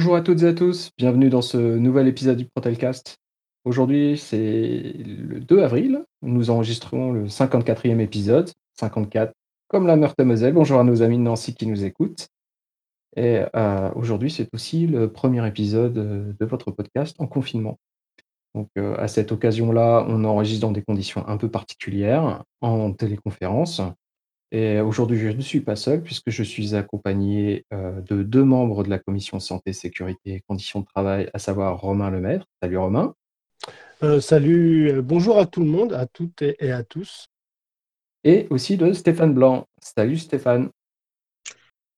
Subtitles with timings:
[0.00, 3.18] Bonjour à toutes et à tous, bienvenue dans ce nouvel épisode du Protelcast.
[3.66, 9.34] Aujourd'hui, c'est le 2 avril, nous enregistrons le 54e épisode, 54
[9.68, 10.54] comme la Meurthe-et-Moselle.
[10.54, 12.28] Bonjour à nos amis de Nancy qui nous écoutent.
[13.14, 17.78] Et euh, aujourd'hui, c'est aussi le premier épisode euh, de votre podcast en confinement.
[18.54, 23.82] Donc, euh, à cette occasion-là, on enregistre dans des conditions un peu particulières, en téléconférence.
[24.52, 28.82] Et aujourd'hui, je ne suis pas seul puisque je suis accompagné, heu, de 2 membres
[28.82, 32.46] de la commission santé, sécurité et conditions de travail, à savoir Romain Lemaître.
[32.60, 33.14] Salut Romain.
[34.02, 37.28] Euh, salut, euh, bonjour à tout le monde, à toutes et, et à tous.
[38.24, 39.68] Et aussi de Stéphane Blanc.
[39.80, 40.70] Salut Stéphane.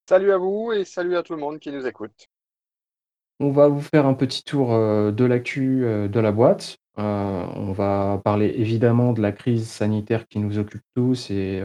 [0.08, 2.28] Salut à vous et salut à tout le monde qui nous écoute.
[3.42, 6.76] On va vous faire un petit tour, heu, de l'actu, heu, de la boîte.
[6.96, 11.60] Heu, on va parler évidemment de la crise sanitaire qui nous occupe tous et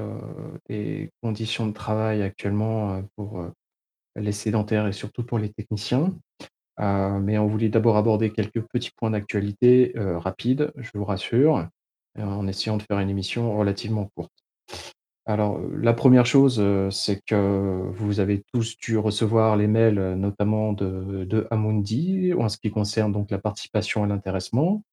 [0.67, 3.45] des conditions de travail actuellement, pour,
[4.15, 6.15] les sédentaires et surtout pour les techniciens.
[6.79, 11.67] Mais on voulait d'abord aborder quelques petits points d'actualité, rapides, je vous rassure,
[12.19, 14.33] en essayant de faire une émission relativement courte.
[15.29, 21.47] Alors, la première chose, c'est que vous avez tous dû recevoir les mails, notamment de
[21.51, 24.83] Amundi, en ce qui concerne donc la participation et l'intéressement.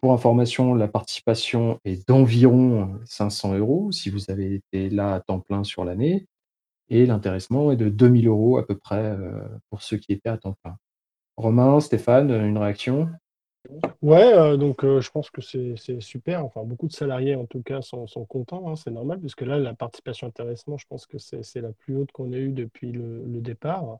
[0.00, 5.40] Pour information, la participation est d'environ, 500 euros si vous avez été là à temps
[5.40, 6.26] plein sur l'année
[6.88, 9.16] et l'intéressement est de 2 000 euros à peu près,
[9.70, 10.76] pour ceux qui étaient à temps plein.
[11.36, 13.10] Romain, Stéphane, une réaction?
[14.02, 16.44] Ouais, euh, donc euh, je pense que c'est super.
[16.44, 19.58] Enfin, beaucoup de salariés en tout cas sont, contents, hein, c'est normal, parce que là,
[19.58, 23.22] la participation intéressement, je pense que c'est la plus haute qu'on ait eue depuis le,
[23.40, 23.98] départ.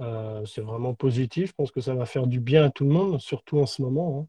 [0.00, 1.50] Euh, c'est vraiment positif.
[1.50, 3.82] Je pense que ça va faire du bien à tout le monde, surtout en ce
[3.82, 4.20] moment.
[4.20, 4.26] hein.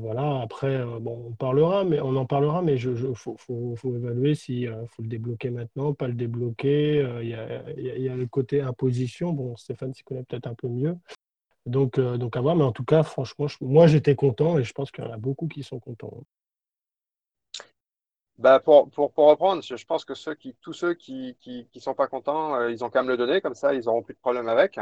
[0.00, 3.36] Voilà, après, bon, on parlera, mais on en parlera, mais je, je- faut,
[3.84, 7.06] évaluer si euh, faut le débloquer maintenant, pas le débloquer.
[7.22, 9.32] Il y a, il y a- il y a le côté imposition.
[9.32, 10.96] Bon, Stéphane s'y connaît peut-être un peu mieux.
[11.66, 14.72] Donc, euh, donc à voir, mais en tout cas, franchement, moi j'étais content et je
[14.72, 16.22] pense qu'il y en a beaucoup qui sont contents.
[18.36, 22.08] Bah pour, pour, reprendre, je pense que ceux qui, tous ceux qui, qui, sont pas
[22.08, 24.48] contents, euh, ils ont qu'à me le donner, comme ça ils auront plus de problème
[24.48, 24.78] avec.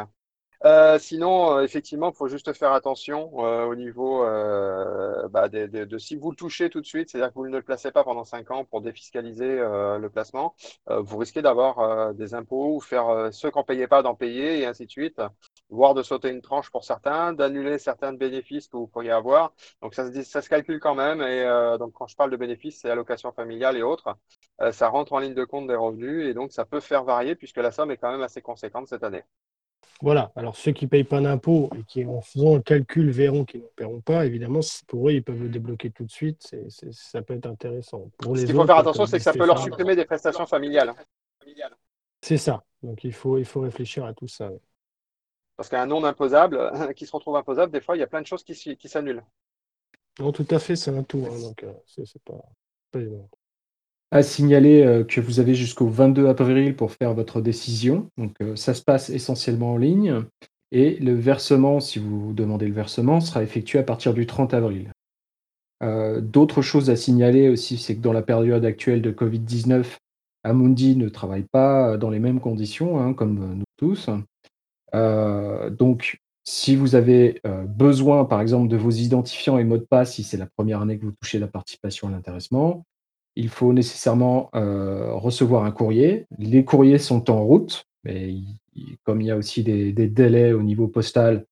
[0.64, 4.24] Euh, sinon, effectivement, il faut juste faire attention au niveau
[5.30, 7.62] bah, des- de, si vous le touchez tout de suite, c'est-à-dire que vous ne le
[7.62, 10.54] placez pas pendant 5 ans pour défiscaliser le placement,
[10.86, 14.66] vous risquez d'avoir des impôts ou faire ceux qui n'en payaient pas d'en payer et
[14.66, 15.20] ainsi de suite,
[15.72, 19.52] voire de sauter une tranche pour certains, d'annuler certains bénéfices que vous pourriez avoir.
[19.82, 22.30] Donc ça se, dit- ça se calcule quand même et euh, donc quand je parle
[22.30, 24.16] de bénéfices, c'est allocation familiale et autres.
[24.60, 27.34] Euh, ça rentre en ligne de compte des revenus et donc ça peut faire varier
[27.34, 29.24] puisque la somme est quand même assez conséquente cette année.
[30.00, 33.44] Voilà, alors ceux qui ne payent pas d'impôts et qui, en faisant le calcul, verront
[33.44, 36.54] qu'ils n'en paieront pas, évidemment, pour eux, ils peuvent le débloquer tout de suite,
[36.90, 38.10] ça peut être intéressant.
[38.18, 40.92] Pour Ce qu'il faut faire attention, c'est que ça peut leur supprimer des prestations familiales.
[42.20, 42.64] c'est ça.
[42.82, 44.50] Donc il faut, il faut réfléchir à tout ça.
[45.56, 48.26] Parce qu'un non imposable qui se retrouve imposable, des fois, il y a plein de
[48.26, 49.22] choses qui, s'annulent.
[50.18, 52.44] Non, tout à fait, c'est un tout, hein, donc euh, c'est c'est pas,
[52.90, 53.28] pas évident.
[54.10, 58.10] À signaler, heu, que vous avez jusqu'au 22 avril pour faire votre décision.
[58.18, 60.22] Donc, heu, ça se passe essentiellement en ligne
[60.70, 64.90] et le versement, si vous demandez le versement, sera effectué à partir du 30 avril.
[66.20, 69.98] D'autres choses à signaler aussi, c'est que dans la période actuelle de Covid-19,
[70.44, 74.08] Amundi ne travaille pas, dans les mêmes conditions, hein, comme, nous tous.
[74.94, 79.84] Heu, donc si vous avez, heu, besoin, par exemple, de vos identifiants et mots de
[79.88, 82.84] passe, si c'est la première année que vous touchez la participation à l'intéressement,
[83.36, 86.26] il faut nécessairement, heu, recevoir un courrier.
[86.38, 88.34] Les courriers sont en route, mais
[89.04, 91.46] comme il y a aussi des délais au niveau postal,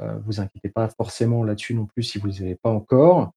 [0.00, 3.32] heu, vous inquiétez pas forcément là-dessus non plus si vous les avez pas encore.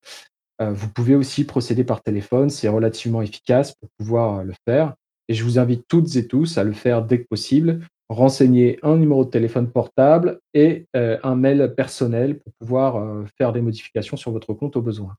[0.61, 4.95] Vous pouvez aussi procéder par téléphone, c'est relativement efficace pour pouvoir, le faire
[5.29, 7.81] et je vous invite toutes et tous à le faire dès que possible.
[8.09, 13.53] Renseignez un numéro de téléphone portable et heu, un mail personnel pour pouvoir, heu, faire
[13.53, 15.15] des modifications sur votre compte au besoin.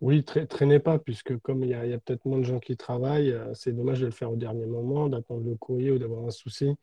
[0.00, 3.30] Oui, tra- traînez pas, puisque comme il y a, peut-être moins de gens qui travaillent,
[3.32, 6.30] euh, c'est dommage de le faire au dernier moment, d'attendre le courrier ou d'avoir un
[6.30, 6.74] souci.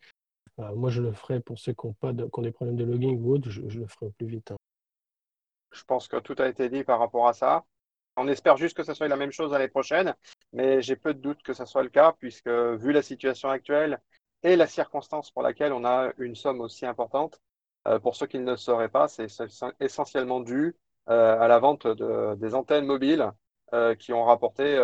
[0.59, 2.77] Euh, moi, je le ferai pour ceux qui ont pas de, qui ont des problèmes
[2.77, 4.51] de logging ou autre, je, je le ferai au plus vite.
[4.51, 4.57] hein.
[5.71, 7.65] Je pense que tout a été dit par rapport à ça.
[8.17, 10.13] On espère juste que ça soit la même chose l'année prochaine,
[10.51, 13.99] mais j'ai peu de doute que ça soit le cas, puisque vu la situation actuelle
[14.43, 17.41] et la circonstance pour laquelle on a une somme aussi importante,
[17.87, 19.27] euh, pour ceux qui ne le sauraient pas, c'est
[19.79, 20.75] essentiellement dû
[21.09, 23.31] euh, à la vente de- des antennes mobiles
[23.73, 24.75] euh, qui ont rapporté,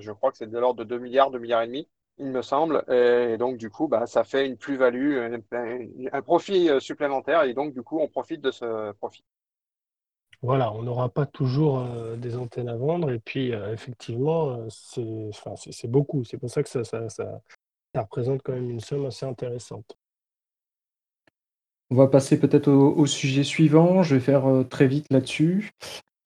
[0.00, 2.42] je crois que c'est de l'ordre de 2 milliards, 2 milliards et demi, il me
[2.42, 2.84] semble.
[2.90, 5.32] Et, donc, du coup, bah, ça fait une plus-value,
[6.12, 9.24] un, profit supplémentaire, et donc, du coup, on profite de ce profit.
[10.42, 11.84] Voilà, on n'aura pas toujours
[12.16, 16.24] des antennes à vendre, et puis effectivement, c'est beaucoup.
[16.24, 17.08] C'est pour ça que ça, ça,
[17.94, 19.96] ça représente quand même une somme assez intéressante.
[21.92, 24.04] On va passer peut-être au sujet suivant.
[24.04, 25.70] Je vais faire, heu, très vite là-dessus.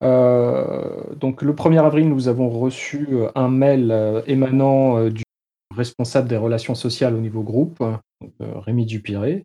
[0.02, 5.22] Heu, donc le 1er avril, nous avons reçu, heu, un mail, émanant, du
[5.76, 7.96] responsable des relations sociales au niveau groupe, heu,
[8.40, 9.44] Rémi Dupiré.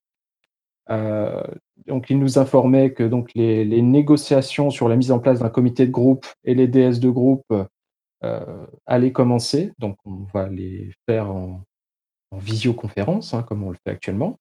[1.88, 5.50] Donc il nous informait que donc les les négociations sur la mise en place d'un
[5.50, 7.45] comité de groupe et les DS de groupe,
[8.88, 9.74] allaient commencer.
[9.80, 11.62] Donc on va les faire en
[12.31, 14.38] en visioconférence, hein, comme on le fait actuellement.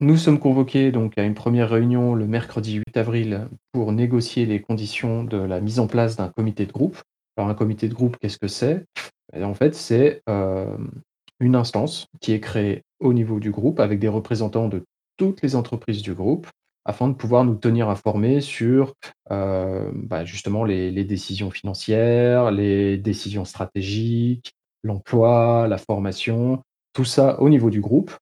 [0.00, 4.60] Nous sommes convoqués donc à une 1re réunion le mercredi 8 avril pour négocier les
[4.60, 7.00] conditions de la mise en place d'un comité de groupe.
[7.36, 8.84] Alors un comité de groupe, qu'est-ce que c'est?
[9.32, 10.90] Et en fait, c'est, hem,
[11.40, 14.84] une instance qui est créée au niveau du groupe avec des représentants de
[15.16, 16.48] toutes les entreprises du groupe,
[16.84, 18.94] afin de pouvoir nous tenir informés sur,
[19.30, 24.52] heu, bah, justement les décisions financières, les décisions stratégiques,
[24.82, 26.62] l'emploi, la formation,
[26.94, 28.12] tout ça au niveau du groupe.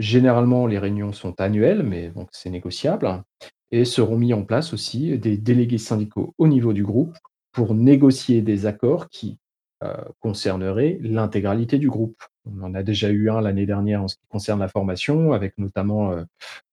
[0.00, 3.24] Généralement, les réunions sont annuelles, mais donc c'est négociable
[3.72, 7.16] et seront mis en place aussi des délégués syndicaux au niveau du groupe
[7.52, 9.38] pour négocier des accords qui,
[9.84, 9.88] heu,
[10.20, 12.22] concerneraient l'intégralité du groupe.
[12.46, 15.58] On en a déjà eu un l'année dernière en ce qui concerne la formation avec
[15.58, 16.26] notamment, heu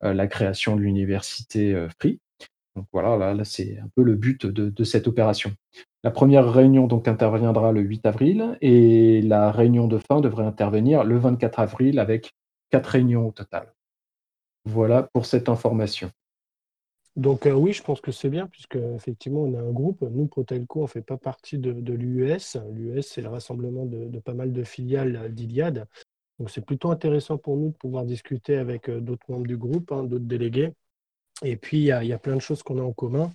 [0.06, 2.20] heu, la création de l'université, Free.
[2.76, 5.52] Donc voilà, là c'est un peu le but de cette opération.
[6.06, 11.06] La 1re réunion donc interviendra le 8 avril et la réunion de fin devrait intervenir
[11.06, 12.34] le 24 avril avec
[12.72, 13.74] 4 réunions au total.
[14.66, 16.12] Voilà pour cette information.
[17.16, 20.02] Donc heu, oui, je pense que c'est bien puisqu'effectivement on a un groupe.
[20.02, 22.58] Nous, Protelco, on fait pas partie de de l'UES.
[22.74, 25.86] L'UES, c'est le rassemblement de pas mal de filiales d'Iliad.
[26.38, 29.92] Donc c'est plutôt intéressant pour nous de pouvoir discuter avec, heu, d'autres membres du groupe,
[29.94, 30.74] hein, d'autres délégués.
[31.44, 33.30] Et puis il y a plein de choses qu'on a en commun,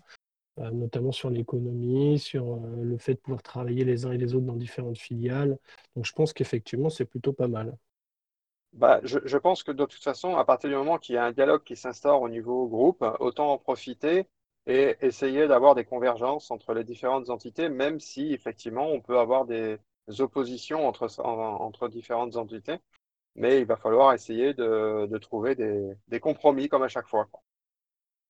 [0.72, 4.46] notamment sur l'économie, sur, heu, le fait de pouvoir travailler les uns et les autres
[4.46, 5.58] dans différentes filiales.
[5.96, 7.76] Donc je pense qu'effectivement, c'est plutôt pas mal.
[8.74, 11.32] Bah, je pense que de toute façon, à partir du moment qu'il y a un
[11.32, 14.26] dialogue qui s'instaure au niveau groupe, autant en profiter
[14.66, 19.46] et essayer d'avoir des convergences entre les différentes entités, même si effectivement on peut avoir
[19.46, 19.78] des
[20.20, 22.78] oppositions entre entre différentes entités.
[23.36, 27.28] Mais il va falloir essayer de de trouver des des compromis comme à chaque fois.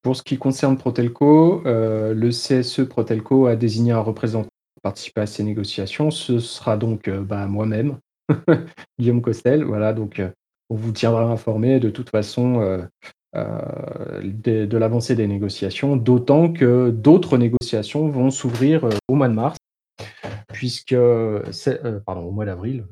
[0.02, 5.22] Pour ce qui concerne Protelco, heu, le CSE Protelco a désigné un représentant pour participer
[5.22, 6.10] à ces négociations.
[6.10, 7.98] Ce sera donc, heu, bah, moi-même,
[8.98, 9.64] Guillaume Costel.
[9.64, 10.32] Voilà donc heu,
[10.70, 12.86] on vous tiendra informés de toute façon,
[13.34, 15.96] de l'avancée des négociations.
[15.96, 19.56] D'autant que d'autres négociations vont s'ouvrir, au mois de mars
[20.52, 20.96] puisque
[22.04, 22.86] pardon, au mois d'avril.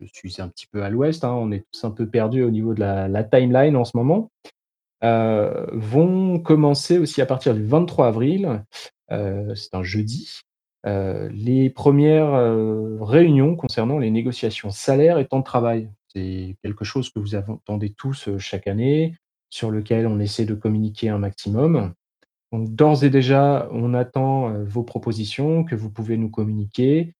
[0.00, 2.50] Je suis un petit peu à l'ouest, hein, on est tous un peu perdus au
[2.50, 4.30] niveau de la timeline en ce moment.
[5.02, 8.64] Heu, vont commencer aussi à partir du 23 avril,
[9.10, 10.30] heu, c'est un jeudi,
[10.86, 15.90] heu, les 1res, heu, réunions concernant les négociations salaires et temps de travail.
[16.14, 19.16] C'est quelque chose que vous entendez tous, chaque année,
[19.50, 21.94] sur lequel on essaie de communiquer un maximum.
[22.52, 27.14] Donc d'ores et déjà, on attend, vos propositions que vous pouvez nous communiquer,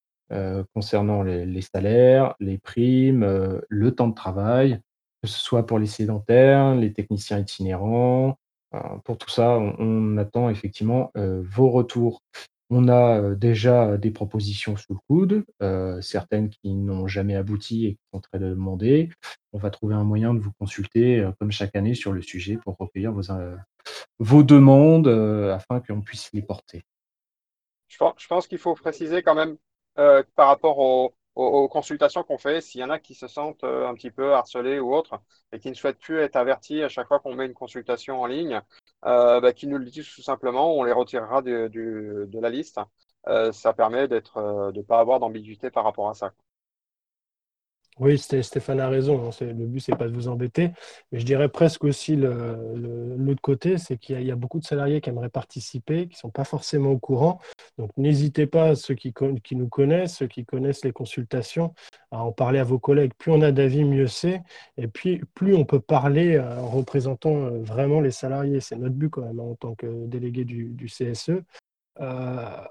[0.75, 3.25] concernant les salaires, les primes,
[3.69, 4.81] le temps de travail,
[5.23, 8.37] que ce soit pour les sédentaires, les techniciens itinérants.
[8.75, 12.23] Heu, pour tout ça, on attend effectivement, heu, vos retours.
[12.71, 15.45] On a, heu, déjà des propositions sous le coude,
[16.03, 19.11] certaines qui n'ont jamais abouti et qui sont très demandées.
[19.53, 22.77] On va trouver un moyen de vous consulter, comme chaque année sur le sujet pour
[22.79, 23.13] recueillir
[24.19, 25.09] vos demandes,
[25.53, 26.83] afin qu'on puisse les porter.
[27.89, 29.59] Je pen je pense qu'il faut préciser quand même,
[29.95, 33.65] par rapport aux aux aux consultations qu'on fait, s'il y en a qui se sentent,
[33.65, 35.21] heu, un petit peu harcelés ou autres
[35.53, 38.27] et qui ne souhaitent plus être avertis à chaque fois qu'on met une consultation en
[38.27, 38.57] ligne,
[39.07, 42.81] heu, bah, nous le disent tout simplement, on les retirera de la liste.
[43.29, 46.33] Heu, ça permet d'être, heu, de pas avoir d'ambiguïté par rapport à ça.
[47.99, 50.71] Oui, Sté Stéphane a raison, hein, le but, c'est pas de vous embêter.
[51.13, 55.11] Mais je dirais presque aussi l'autre côté, c'est qu'il y a beaucoup de salariés qui
[55.11, 57.39] aimeraient participer, qui sont pas forcément au courant.
[57.79, 59.13] Donc n'hésitez pas, ceux qui
[59.55, 61.75] nous connaissent, ceux qui connaissent les consultations,
[62.11, 63.13] à en parler à vos collègues.
[63.19, 64.43] Plus on a d'avis, mieux c'est
[64.79, 68.61] et puis plus on peut parler, heu, en représentant, heu, vraiment les salariés.
[68.61, 71.43] C'est notre but quand même, hein, en tant que délégué du CSE.
[72.01, 72.07] Heu,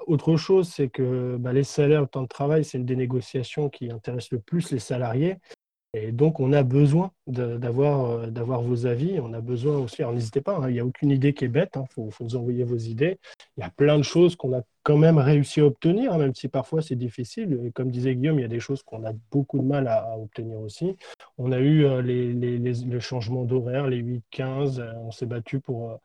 [0.07, 3.69] autre chose, c'est que, bah, les salaires, le temps de travail, c'est une des négociations
[3.69, 5.37] qui intéresse le plus les salariés
[5.95, 9.19] et donc on a besoin de d'avoir, vos avis.
[9.21, 11.49] On a besoin aussi alors n'hésitez pas, hein, il y a aucune idée qui est
[11.49, 13.19] bête, hein, faut faut nous envoyer vos idées.
[13.57, 16.47] Il y a plein de choses qu'on a quand même réussi à obtenir, même si
[16.49, 17.59] parfois c'est difficile.
[17.65, 20.17] Et comme disait Guillaume, il y a des choses qu'on a beaucoup de mal à
[20.19, 20.97] obtenir aussi.
[21.37, 25.61] On a eu, heu, les les les changements d'horaires, les 8-15, heu, on s'est battus
[25.63, 25.99] pour,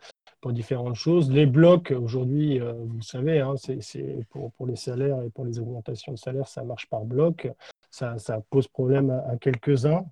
[0.53, 1.31] différentes choses.
[1.31, 6.12] Les blocs aujourd'hui, heu, vous savez, hein, c'est pour les salaires et pour les augmentations
[6.12, 7.49] de salaire, ça marche par bloc.
[7.91, 8.17] ça,
[8.50, 10.05] pose problème à, quelques-uns,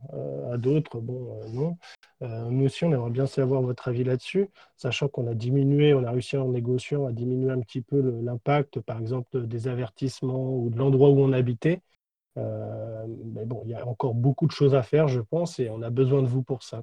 [0.52, 1.76] à d'autres, bon, non.
[2.50, 6.10] nous aussi, on aimerait bien savoir votre avis là-dessus, sachant qu'on a diminué, on a
[6.10, 10.78] réussi en négociant à diminuer un petit peu l'impact, par exemple, des avertissements ou de
[10.78, 11.82] l'endroit où on habitait.
[12.36, 15.82] mais bon, il y a encore beaucoup de choses à faire, je pense, et on
[15.82, 16.82] a besoin de vous pour ça.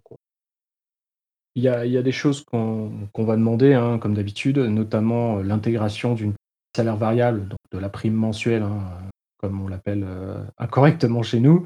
[1.56, 6.34] Il y a, des choses qu'on va demander, hein, comme d'habitude, notamment l'intégration d'une
[6.76, 9.10] salaire variable, donc de la prime mensuelle, hein,
[9.42, 11.66] comme on l'appelle euh, incorrectement chez nous,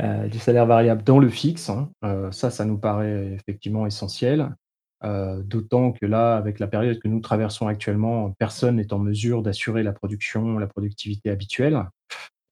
[0.00, 1.68] euh, du salaire variable dans le fixe.
[1.68, 1.90] Hein.
[2.04, 4.54] Euh, ça, ça nous paraît effectivement essentiel.
[5.02, 9.82] D'autant que là, avec la période que nous traversons actuellement, personne n'est en mesure d'assurer
[9.82, 11.86] la production, la productivité habituelle.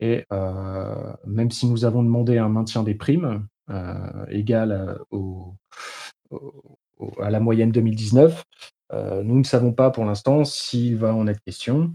[0.00, 0.24] Et
[1.26, 3.46] même si nous avons demandé un maintien des primes
[4.30, 5.56] égal au,
[7.20, 8.44] à la moyenne 2019,
[8.92, 11.92] nous ne savons pas pour l'instant s'il va en être question.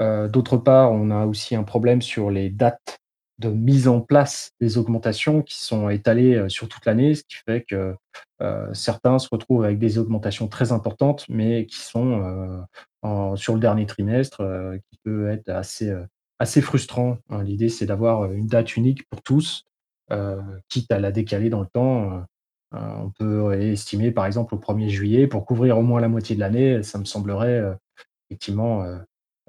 [0.00, 2.98] Euh, d'autre part, on a aussi un problème sur les dates
[3.38, 7.36] de mise en place des augmentations qui sont étalées euh, sur toute l'année, ce qui
[7.46, 7.94] fait que
[8.42, 12.66] euh, certains se retrouvent avec des augmentations très importantes, mais qui sont
[13.36, 14.42] sur le dernier trimestre,
[14.90, 15.92] qui peut être assez,
[16.38, 17.18] assez frustrant.
[17.30, 17.42] Hein.
[17.42, 19.64] L'idée, c'est d'avoir une date unique pour tous,
[20.68, 22.24] quitte à la décaler dans le temps.
[22.72, 26.40] On peut estimer, par exemple, au 1er juillet, pour couvrir au moins la moitié de
[26.40, 27.76] l'année, ça me semblerait
[28.28, 28.84] effectivement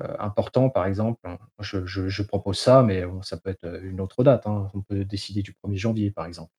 [0.01, 1.19] euh, important, par exemple.
[1.59, 4.47] Je, propose ça, mais ça peut être euh, une autre date.
[4.47, 4.69] Hein.
[4.73, 6.51] On peut décider du 1er janvier, par exemple.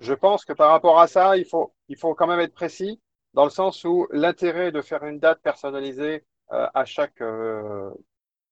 [0.00, 1.74] Je pense que par rapport à ça, il faut,
[2.14, 3.00] quand même être précis,
[3.34, 7.22] dans le sens où l'intérêt de faire une date personnalisée euh, à chaque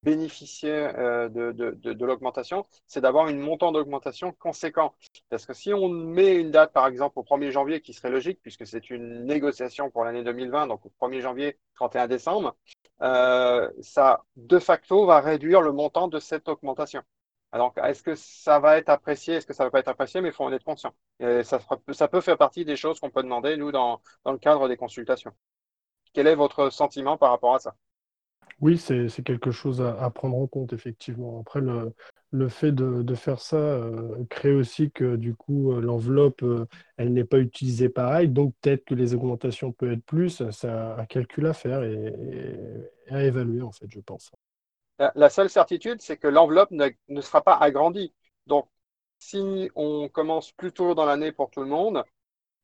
[0.02, 4.94] bénéficiaire de, de, de, l'augmentation, c'est d'avoir une montant d'augmentation conséquent.
[5.28, 8.40] Parce que si on met une date, par exemple, au 1er janvier, qui serait logique,
[8.42, 12.56] puisque c'est une négociation pour l'année 2020, donc au 1er janvier, 31 décembre,
[13.02, 17.02] euh, ça de facto va réduire le montant de cette augmentation.
[17.52, 20.28] Alors, est-ce que ça va être apprécié, est-ce que ça va pas être apprécié, mais
[20.28, 20.94] il faut en être conscient.
[21.20, 21.58] Ça,
[21.92, 24.76] ça peut faire partie des choses qu'on peut demander, nous, dans, dans le cadre des
[24.76, 25.32] consultations.
[26.12, 27.74] Quel est votre sentiment par rapport à ça?
[28.60, 31.40] Oui, c'est quelque chose à, prendre en compte, effectivement.
[31.40, 31.60] Après,
[32.30, 36.66] le, fait de, faire ça euh, crée aussi que du coup, euh, l'enveloppe, euh,
[36.98, 38.28] elle n'est pas utilisée pareil.
[38.28, 40.42] Donc, peut-être que les augmentations peuvent être plus.
[40.50, 42.14] C'est un calcul à faire et,
[43.08, 44.30] à évaluer, en fait, je pense.
[45.14, 48.12] La, seule certitude, c'est que l'enveloppe ne, sera pas agrandie.
[48.46, 48.68] Donc,
[49.18, 52.04] si on commence plus tôt dans l'année pour tout le monde,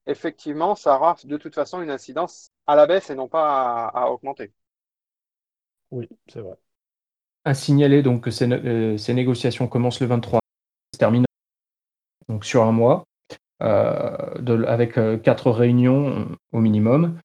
[0.07, 4.11] effectivement, ça aura de toute façon une incidence à la baisse et non pas à
[4.11, 4.53] augmenter.
[5.90, 6.57] Oui, c'est vrai.
[7.45, 10.40] À signaler donc que ces, euh, négociations commencent le 23,
[10.95, 11.26] se terminent
[12.28, 13.05] donc sur un mois,
[13.62, 17.21] euh, avec euh, quatre réunions au minimum.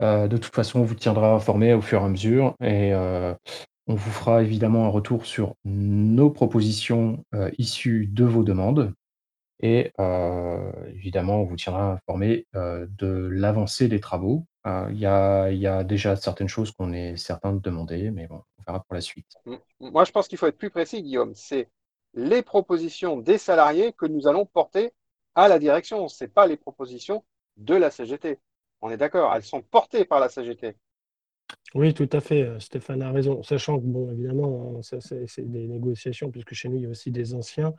[0.00, 4.10] de toute façon, on vous tiendra informé au fur et à mesure et on vous
[4.10, 7.22] fera évidemment un retour sur nos propositions
[7.58, 8.94] issues de vos demandes.
[9.62, 9.92] Et
[10.94, 14.46] évidemment, on vous tiendra informé de l'avancée des travaux.
[14.66, 18.42] il y a, y a déjà certaines choses qu'on est certain de demander, mais bon,
[18.58, 19.36] on verra pour la suite.
[19.80, 21.34] Moi, je pense qu'il faut être plus précis, Guillaume.
[21.34, 21.68] C'est
[22.14, 24.92] les propositions des salariés que nous allons porter
[25.34, 26.08] à la direction.
[26.08, 27.24] Ce n'est pas les propositions
[27.56, 28.38] de la CGT.
[28.80, 30.74] On est d'accord, elles sont portées par la CGT.
[31.74, 32.48] Oui, tout à fait.
[32.60, 33.42] Stéphane a raison.
[33.42, 37.10] Sachant que, bon, évidemment, hein, c'est des négociations, puisque chez nous, il y a aussi
[37.10, 37.74] des anciens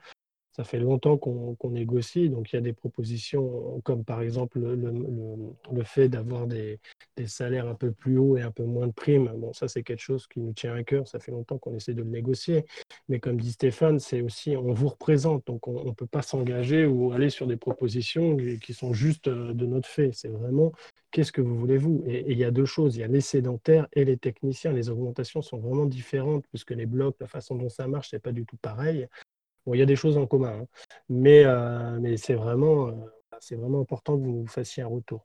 [0.53, 5.83] ça fait longtemps qu'on négocie, donc il y a des propositions comme par exemple le,
[5.83, 6.79] fait d'avoir des,
[7.25, 9.31] salaires un peu plus hauts et un peu moins de primes.
[9.37, 11.93] Bon, ça c'est quelque chose qui nous tient à cœur, ça fait longtemps qu'on essaie
[11.93, 12.65] de le négocier.
[13.07, 16.85] Mais comme dit Stéphane, c'est aussi, on vous représente, donc on ne peut pas s'engager
[16.85, 20.11] ou aller sur des propositions qui sont juste euh, de notre fait.
[20.13, 20.71] C'est vraiment
[21.11, 23.21] qu'est-ce que vous voulez-vous et, et il y a deux choses, il y a les
[23.21, 24.73] sédentaires et les techniciens.
[24.73, 28.31] Les augmentations sont vraiment différentes puisque les blocs, la façon dont ça marche, c'est pas
[28.31, 29.07] du tout pareil.
[29.65, 30.65] Bon, il y a des choses en commun, hein.
[31.09, 32.91] mais, euh, mais c'est vraiment, euh,
[33.39, 35.23] c'est vraiment important que vous fassiez un retour.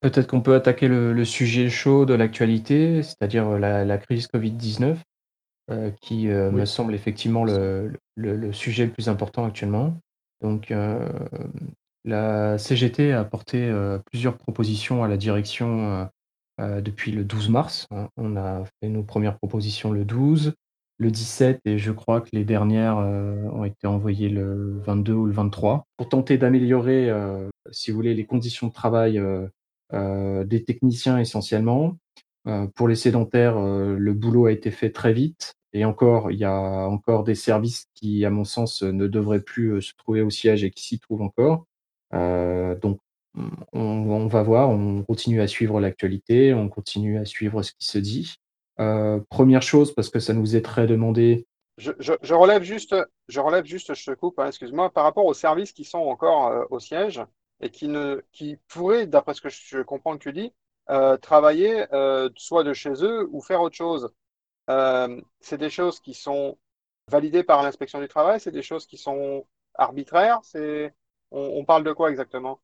[0.00, 4.96] Peut-être qu'on peut attaquer le, sujet chaud de l'actualité, c'est-à-dire euh, la, crise Covid-19,
[6.00, 9.96] qui me semble effectivement le, le, sujet le plus important actuellement.
[10.40, 10.74] Donc,
[12.04, 13.72] la CGT a apporté
[14.06, 16.08] plusieurs propositions à la direction
[16.58, 17.86] depuis le 12 mars.
[17.92, 18.08] Hein.
[18.16, 20.54] On a fait nos premières propositions le 12
[21.00, 25.24] le 17 et je crois que les dernières euh, ont été envoyées le 22 ou
[25.24, 30.62] le 23 pour tenter d'améliorer, euh, si vous voulez, les conditions de travail euh, des
[30.62, 31.96] techniciens essentiellement.
[32.74, 36.88] pour les sédentaires, le boulot a été fait très vite et encore, il y a
[36.88, 40.70] encore des services qui, à mon sens, ne devraient plus se trouver au siège et
[40.70, 41.66] qui s'y trouvent encore.
[42.12, 43.00] donc,
[43.34, 47.86] on, on, va voir, on continue à suivre l'actualité, on continue à suivre ce qui
[47.86, 48.39] se dit.
[48.80, 51.46] Euh, première chose, parce que ça nous est très demandé,
[51.76, 52.94] je, relève juste,
[53.28, 56.48] je relève juste, je te coupe, hein, excuse-moi, par rapport aux services qui sont encore
[56.48, 57.22] euh, au siège
[57.60, 60.52] et qui ne, qui pourraient, d'après ce que je, comprends que tu dis,
[60.90, 61.86] euh, travailler
[62.36, 64.10] soit de chez eux ou faire autre chose.
[65.40, 66.58] c'est des choses qui sont
[67.08, 70.40] validées par l'inspection du travail, c'est des choses qui sont arbitraires.
[70.42, 70.94] C'est,
[71.30, 72.60] on, parle de quoi exactement?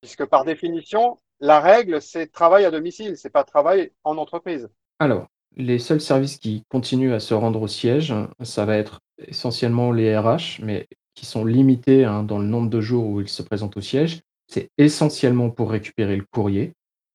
[0.00, 4.68] Puisque par définition, la règle, c'est travail à domicile, c'est pas travail en entreprise.
[4.98, 9.92] Alors, les seuls services qui continuent à se rendre au siège, ça va être essentiellement
[9.92, 13.42] les RH, mais qui sont limités, hein, dans le nombre de jours où ils se
[13.42, 14.22] présentent au siège.
[14.46, 16.72] C'est essentiellement pour récupérer le courrier,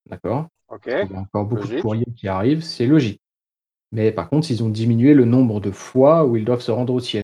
[0.09, 0.47] d'accord?
[0.85, 3.21] Il y a encore beaucoup de courriers qui arrivent, c'est logique.
[3.91, 6.93] Mais par contre, ils ont diminué le nombre de fois où ils doivent se rendre
[6.93, 7.23] au siège,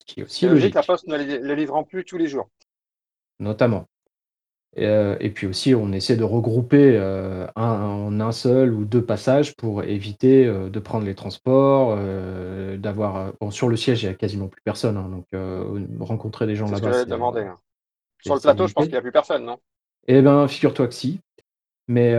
[0.00, 0.82] ce qui est aussi logique, la.
[0.82, 2.48] Poste ne les livrant plus tous les jours.
[3.38, 3.86] Notamment.
[4.76, 8.84] Et, euh, et puis aussi, on essaie de regrouper euh, un, en un seul ou
[8.84, 11.96] deux passages pour éviter euh, de prendre les transports,
[12.78, 13.32] d'avoir.
[13.40, 15.26] Bon, sur le siège, il y a quasiment plus personne, hein, donc
[16.00, 17.40] rencontrer des gens C'est ce que là-bas, j'allais te c'est demander.
[17.42, 17.56] hein.
[18.20, 19.58] c'est- Sur le c'est plateau, je pense qu'il n'y a plus personne, non?
[20.06, 21.20] Eh ben, figure-toi que si,
[21.88, 22.14] mais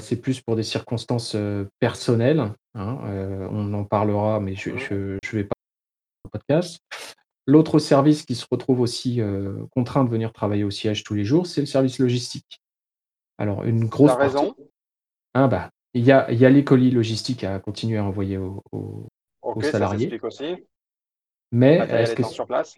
[0.00, 1.36] c'est plus pour des circonstances
[1.78, 2.40] personnelles.
[2.74, 2.98] hein,
[3.50, 4.78] on en parlera, mais je, Mhm.
[4.78, 5.54] je, je vais pas
[6.30, 6.78] podcast.
[7.46, 11.24] L'autre service qui se retrouve aussi euh, contraint de venir travailler au siège tous les
[11.24, 12.60] jours, c'est le service logistique.
[13.38, 14.36] Alors, une grosse partie.
[14.36, 14.54] raison?
[15.34, 18.38] Ah bah, il y a, il y a les colis logistiques à continuer à envoyer
[18.38, 19.08] aux, aux-
[19.44, 20.66] aux Ok, ça salariés, aussi.
[21.50, 22.76] mais est-ce que c'est sur place.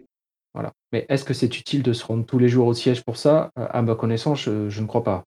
[0.55, 0.73] voilà.
[0.93, 3.51] Mais est-ce que c'est utile de se rendre tous les jours au siège pour ça?
[3.59, 5.25] Euh, À ma connaissance, je, je ne crois pas.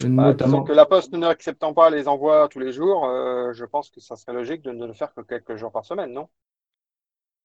[0.00, 3.64] Bah, disons que Notamment, la Poste n'acceptant pas les envois tous les jours, euh, je
[3.64, 6.28] pense que ça serait logique de ne le faire que quelques jours par semaine, non?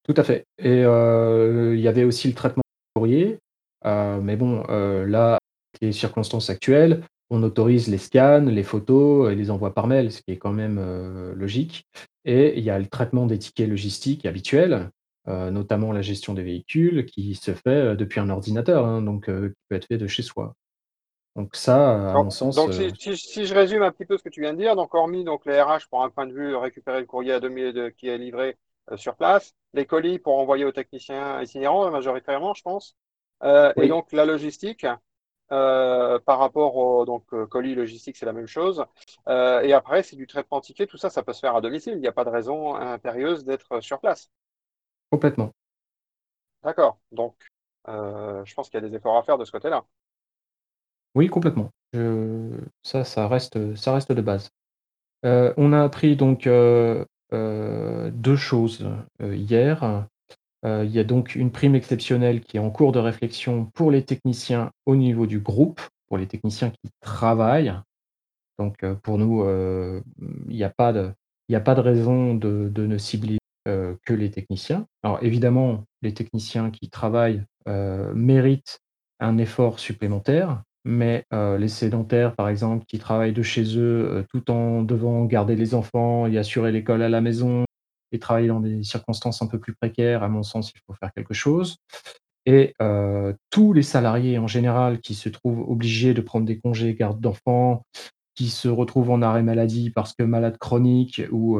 [0.07, 0.45] Tout à fait.
[0.57, 3.39] Et euh, il y avait aussi le traitement du courrier,
[3.85, 9.31] euh, mais bon, euh, là, avec les circonstances actuelles, on autorise les scans, les photos
[9.31, 11.83] et les envois par mail, ce qui est quand même euh, logique.
[12.25, 14.89] Et il y a le traitement des tickets logistiques habituels,
[15.27, 19.49] euh, notamment la gestion des véhicules, qui se fait depuis un ordinateur, hein, donc euh,
[19.49, 20.53] qui peut être fait de chez soi.
[21.35, 24.17] Donc ça, à Donc, mon sens, donc si, si- si je résume un petit peu
[24.17, 26.33] ce que tu viens de dire, donc hormis donc les RH pour un point de
[26.33, 28.57] vue récupérer le courrier à demi de, qui est livré
[28.95, 32.95] sur place, les colis pour envoyer aux techniciens itinérants majoritairement, je pense,
[33.43, 34.85] euh, et donc la logistique
[35.51, 38.85] euh, par rapport au donc euh, colis logistique, c'est la même chose.
[39.29, 41.93] Euh, et après, c'est du traitement ticket, tout ça, ça peut se faire à domicile.
[41.95, 44.29] Il n'y a pas de raison impérieuse d'être sur place.
[45.11, 45.53] complètement.
[46.63, 46.99] D'accord.
[47.11, 47.35] Donc,
[47.87, 49.85] euh, je pense qu'il y a des efforts à faire de ce côté-là.
[51.15, 51.71] Oui, complètement.
[51.93, 54.49] Je- ça, ça reste, ça reste de base.
[55.25, 56.47] Euh, on a appris donc
[57.33, 58.87] euh, deux choses
[59.21, 60.07] euh, hier.
[60.65, 63.91] Euh, il y a donc une prime exceptionnelle qui est en cours de réflexion pour
[63.91, 67.73] les techniciens au niveau du groupe, pour les techniciens qui travaillent.
[68.57, 69.43] Donc pour nous,
[70.49, 74.87] il n'y a a pas de raison de, ne cibler que les techniciens.
[75.03, 78.79] Alors évidemment, les techniciens qui travaillent méritent
[79.19, 84.23] un effort supplémentaire, mais euh, les sédentaires, par exemple, qui travaillent de chez eux euh,
[84.31, 87.65] tout en devant garder les enfants et assurer l'école à la maison
[88.13, 91.11] et travailler dans des circonstances un peu plus précaires, à mon sens, il faut faire
[91.13, 91.75] quelque chose.
[92.45, 96.93] Et euh, tous les salariés en général qui se trouvent obligés de prendre des congés
[96.95, 97.83] garde d'enfants,
[98.35, 101.59] qui se retrouvent en arrêt maladie parce que malades chroniques ou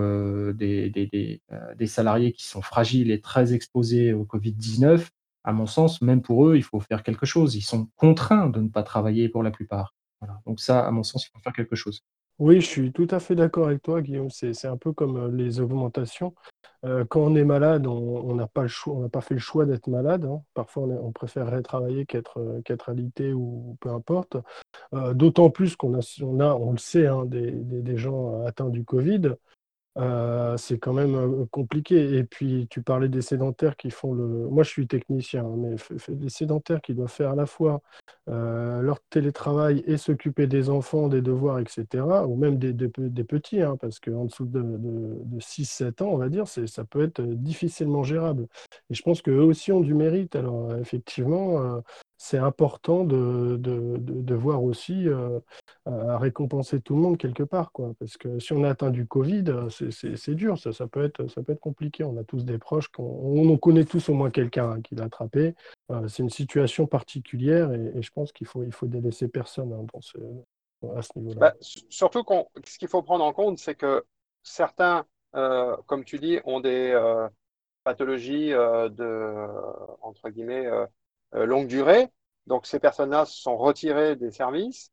[0.53, 1.41] des
[1.87, 5.07] salariés qui sont fragiles et très exposés au Covid-19,
[5.47, 7.55] à mon sens, même pour eux, il faut faire quelque chose.
[7.55, 9.95] Ils sont contraints de ne pas travailler pour la plupart.
[10.45, 12.03] Donc ça, à mon sens, il faut faire quelque chose.
[12.37, 14.29] Oui, je suis tout à fait d'accord avec toi, Guillaume.
[14.29, 16.35] C'est, un peu comme euh, les augmentations.
[16.83, 20.25] Euh, quand on est malade, on n'a pas fait le choix d'être malade.
[20.25, 20.43] hein.
[20.53, 24.35] Parfois, on, préférerait travailler qu'être euh, qu'être alité ou peu importe.
[25.13, 29.33] D'autant plus qu'on a, on on le sait, hein, des gens atteints du Covid.
[30.57, 32.17] C'est quand même compliqué.
[32.17, 34.25] Et puis, tu parlais des sédentaires qui font le.
[34.49, 35.75] Moi, je suis technicien, hein, mais
[36.09, 37.81] des sédentaires qui doivent faire à la fois
[38.27, 43.23] leur télétravail et s'occuper des enfants, des devoirs, etc., ou même des, des pe- des
[43.23, 47.03] petits, hein, parce qu'en dessous de, de, de 6-7 ans, on va dire, ça peut
[47.03, 48.47] être difficilement gérable.
[48.89, 50.35] Et je pense qu'eux aussi ont du mérite.
[50.35, 51.81] Alors, effectivement,
[52.17, 55.07] c'est important de, de, de, voir aussi.
[55.87, 57.93] euh, à récompenser tout le monde quelque part, quoi.
[57.99, 61.27] Parce que si on a atteint du Covid, euh, c'est dur, ça, ça peut être,
[61.27, 62.03] ça peut être compliqué.
[62.03, 65.05] On a tous des proches, on, en connaît tous au moins quelqu'un hein, qui l'a
[65.05, 65.55] attrapé.
[65.91, 69.85] Euh, c'est une situation particulière et, je pense qu'il faut, il faut délaisser personne hein,
[70.95, 71.51] à ce niveau-là.
[71.51, 72.25] Bah, surtout
[72.65, 74.03] ce qu'il faut prendre en compte, c'est que
[74.43, 75.05] certains,
[75.85, 76.99] comme tu dis, ont des
[77.83, 79.47] pathologies de,
[80.01, 80.67] entre guillemets,
[81.33, 82.09] longue durée.
[82.47, 84.91] Donc, ces personnes-là sont retirées des services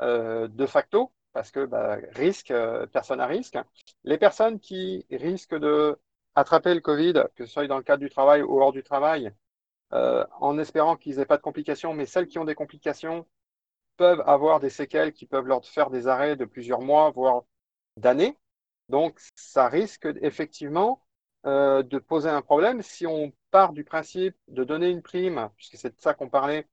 [0.00, 3.58] euh, de facto parce que bah, risque, euh, personne à risque.
[4.04, 5.98] Les personnes qui risquent de
[6.34, 9.32] attraper le Covid, que ce soit dans le cadre du travail ou hors du travail,
[9.92, 13.26] euh, en espérant qu'ils n'aient pas de complications, mais celles qui ont des complications
[13.96, 17.44] peuvent avoir des séquelles qui peuvent leur faire des arrêts de plusieurs mois, voire
[17.96, 18.38] d'années.
[18.88, 21.01] Donc, ça risque effectivement
[21.46, 25.76] euh, de poser un problème si on part du principe de donner une prime, puisque
[25.76, 26.66] c'est de ça qu'on parlait,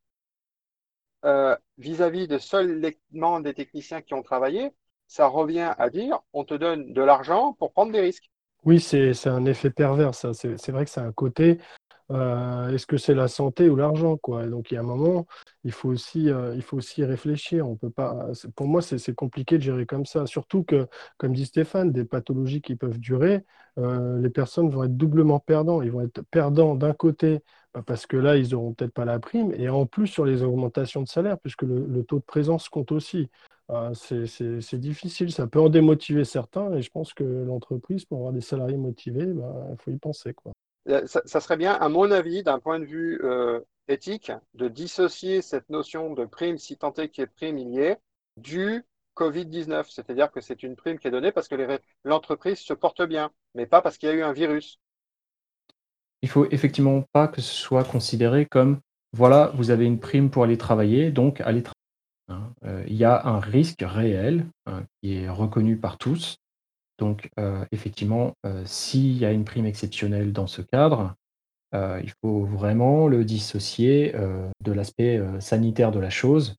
[1.26, 4.72] euh, vis-à-vis de seulement des techniciens qui ont travaillé,
[5.08, 8.30] ça revient à dire on te donne de l'argent pour prendre des risques.
[8.64, 10.14] Oui, c'est un effet pervers.
[10.14, 11.60] C'est vrai que c'est un côté
[12.12, 14.46] euh, est-ce que c'est la santé ou l'argent, quoi?
[14.48, 15.28] Donc, il y a un moment,
[15.64, 17.68] il faut aussi, euh, il faut aussi réfléchir.
[17.70, 20.26] On peut pas, pour moi, c'est compliqué de gérer comme ça.
[20.26, 23.46] Surtout que, comme dit Stéphane, des pathologies qui peuvent durer,
[23.78, 25.82] euh, les personnes vont être doublement perdants.
[25.82, 27.42] Ils vont être perdants d'un côté,
[27.74, 30.42] bah, parce que là, ils n'auront peut-être pas la prime, et en plus sur les
[30.44, 33.30] augmentations de salaire, puisque le, taux de présence compte aussi.
[33.94, 38.42] c'est difficile, ça peut en démotiver certains, et je pense que l'entreprise, pour avoir des
[38.42, 40.34] salariés motivés, bah, il faut y penser.
[40.88, 45.42] Euh, ça, serait bien, à mon avis, d'un point de vue euh, éthique, de dissocier
[45.42, 48.00] cette notion de prime, si tant est qu'il y ait prime, il y est,
[48.38, 48.84] du
[49.16, 49.86] Covid-19.
[49.90, 53.66] C'est-à-dire que c'est une prime qui est donnée parce que l'entreprise se porte bien, mais
[53.66, 54.80] pas parce qu'il y a eu un virus.
[56.22, 58.80] Il faut effectivement pas que ce soit considéré comme
[59.14, 61.76] voilà, vous avez une prime pour aller travailler, donc allez travailler.
[62.30, 62.54] Hein.
[62.64, 66.38] Euh, il y a un risque réel hein, qui est reconnu par tous
[67.00, 71.16] donc, euh, effectivement, euh, s'il y a une prime exceptionnelle dans ce cadre,
[71.74, 74.14] euh, il faut vraiment le dissocier,
[74.62, 76.58] de l'aspect, sanitaire de la chose,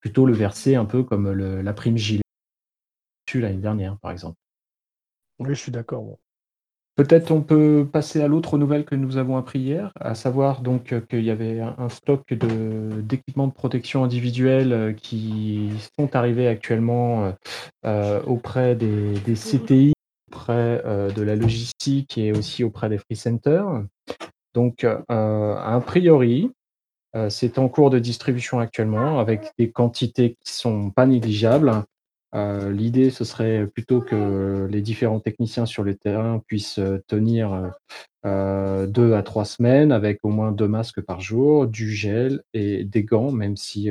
[0.00, 2.22] plutôt le verser un peu comme la prime gilet
[3.34, 4.36] l'année dernière, par exemple.
[5.38, 6.18] Oui, je suis d'accord,
[7.00, 10.92] Peut-être on peut passer à l'autre nouvelle que nous avons appris hier, à savoir donc
[10.92, 17.32] euh, qu'il y avait un, stock d'équipements de protection individuelle euh, qui sont arrivés actuellement
[17.86, 19.94] euh, auprès des, CTI,
[20.30, 20.82] auprès
[21.16, 23.82] de la logistique et aussi auprès des free centers.
[24.52, 26.50] Donc, a priori,
[27.30, 31.82] c'est en cours de distribution actuellement avec des quantités qui sont pas négligeables.
[32.32, 37.72] L'idée, ce serait plutôt que les différents techniciens sur le terrain puissent tenir
[38.24, 43.02] deux à trois semaines avec au moins deux masques par jour, du gel et des
[43.02, 43.90] gants, même si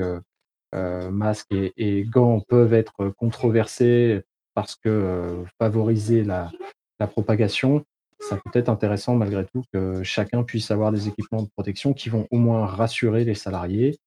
[0.73, 4.21] masques et, gants peuvent être controversés
[4.53, 6.49] parce que favoriser la
[7.07, 7.83] propagation,
[8.19, 12.09] ça peut être intéressant malgré tout que chacun puisse avoir des équipements de protection qui
[12.09, 13.97] vont au moins rassurer les salariés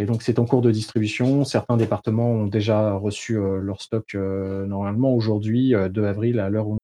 [0.00, 1.44] et donc, c'est en cours de distribution.
[1.44, 6.48] Certains départements ont déjà reçu euh, leur stock euh, normalement aujourd'hui, 2 euh, avril, à
[6.48, 6.78] l'heure où.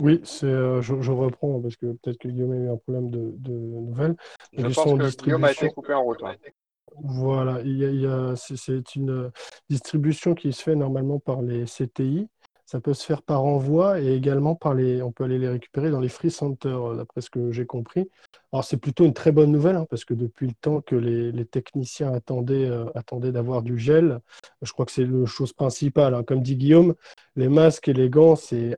[0.00, 4.16] Oui, c'est, je, reprends parce que peut-être que Guillaume a eu un problème de, nouvelles.
[4.52, 6.20] je pense que Guillaume a été coupé en route.
[7.04, 9.30] Voilà, il y a, c'est une
[9.70, 12.26] distribution qui se fait normalement par les CTI.
[12.66, 15.90] Ça peut se faire par envoi et également par les, on peut aller les récupérer
[15.90, 18.08] dans les free centers, euh, d'après ce que j'ai compris.
[18.52, 21.44] Alors c'est plutôt une très bonne nouvelle hein, parce que depuis le temps que les,
[21.44, 24.20] techniciens attendaient, euh, attendaient d'avoir du gel,
[24.62, 26.14] je crois que c'est la chose principale.
[26.14, 26.22] Hein.
[26.22, 26.94] Comme dit Guillaume,
[27.36, 28.76] les masques et les gants, c'est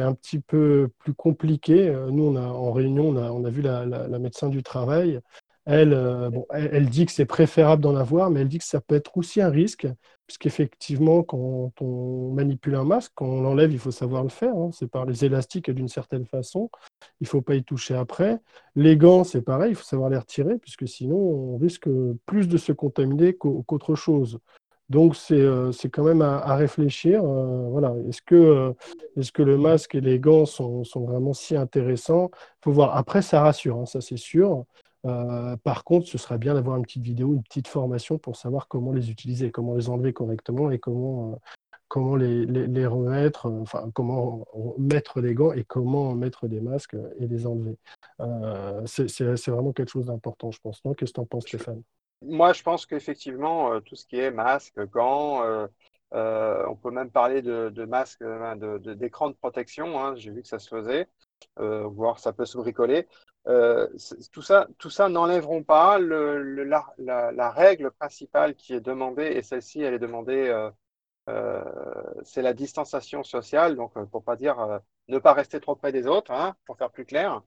[0.00, 1.88] un petit peu plus compliqué.
[1.88, 5.20] Euh, nous, en réunion, on a, on a vu la médecin du travail.
[5.68, 8.94] Euh, elle, elle, dit que c'est préférable d'en avoir, mais elle dit que ça peut
[8.94, 9.86] être aussi un risque,
[10.26, 14.54] puisqu'effectivement, quand on manipule un masque, quand on l'enlève, il faut savoir le faire.
[14.54, 14.70] Hein.
[14.72, 16.70] c'est par les élastiques d'une certaine façon.
[17.20, 18.38] Il ne faut pas y toucher après.
[18.74, 21.88] Les gants, c'est pareil, il faut savoir les retirer, puisque sinon, on risque
[22.26, 24.38] plus de se contaminer qu'autre chose.
[24.90, 27.24] Donc, c'est euh, quand même à, réfléchir.
[27.24, 27.94] Euh, voilà.
[28.06, 28.74] Est-ce que,
[29.16, 32.30] est que le masque et les gants sont, sont vraiment si intéressants?
[32.34, 32.94] Il faut voir.
[32.96, 34.66] Après, ça rassure, hein, ça c'est sûr.
[35.04, 38.68] Euh, par contre, ce serait bien d'avoir une petite vidéo, une petite formation pour savoir
[38.68, 41.36] comment les utiliser, comment les enlever correctement et comment, euh,
[41.88, 44.46] comment les, les, remettre, euh, enfin, comment
[44.78, 47.76] mettre les gants et comment mettre des masques et les enlever.
[48.86, 50.80] c'est vraiment quelque chose d'important, je pense.
[50.96, 51.82] Qu'est-ce que tu en penses, Stéphane?
[52.22, 55.42] Moi, je pense qu'effectivement, tout ce qui est masque, gants,
[56.12, 58.24] on peut même parler de, de masques,
[58.86, 60.00] d'écran de, protection.
[60.00, 61.06] Hein, j'ai vu que ça se faisait.
[61.60, 63.06] Euh, voire ça peut se bricoler.
[63.46, 63.88] Euh,
[64.32, 69.94] tout ça, tout ça n'enlèveront pas la, règle principale qui est demandée, et celle-ci, elle
[69.94, 70.70] est demandée,
[71.28, 71.62] euh,
[72.24, 76.32] c'est la distanciation sociale, donc pour pas dire ne pas rester trop près des autres,
[76.32, 77.42] hein, pour faire plus clair.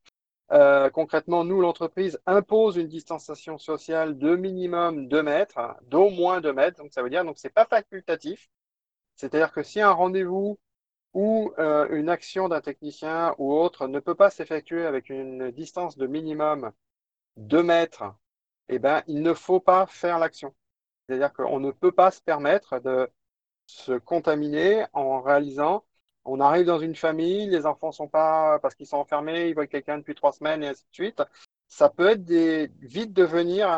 [0.94, 6.78] concrètement, nous, l'entreprise impose une distanciation sociale de minimum 2 mètres, d'au moins 2 mètres,
[6.78, 8.50] donc ça veut dire, donc c'est pas facultatif.
[9.16, 10.60] C'est-à-dire que si un rendez-vous
[11.13, 15.98] ou euh, une action d'un technicien ou autre ne peut pas s'effectuer avec une distance
[15.98, 16.72] de minimum
[17.38, 18.04] 2 mètres,
[18.70, 20.54] eh ben, il ne faut pas faire l'action.
[21.08, 23.10] C'est-à-dire qu'on ne peut pas se permettre de
[23.67, 25.86] se contaminer en réalisant,
[26.28, 29.67] on arrive dans une famille, les enfants sont pas, parce qu'ils sont enfermés, ils voient
[29.67, 31.24] quelqu'un depuis trois semaines et ainsi de suite.
[31.67, 33.70] Ça peut être des, vite devenir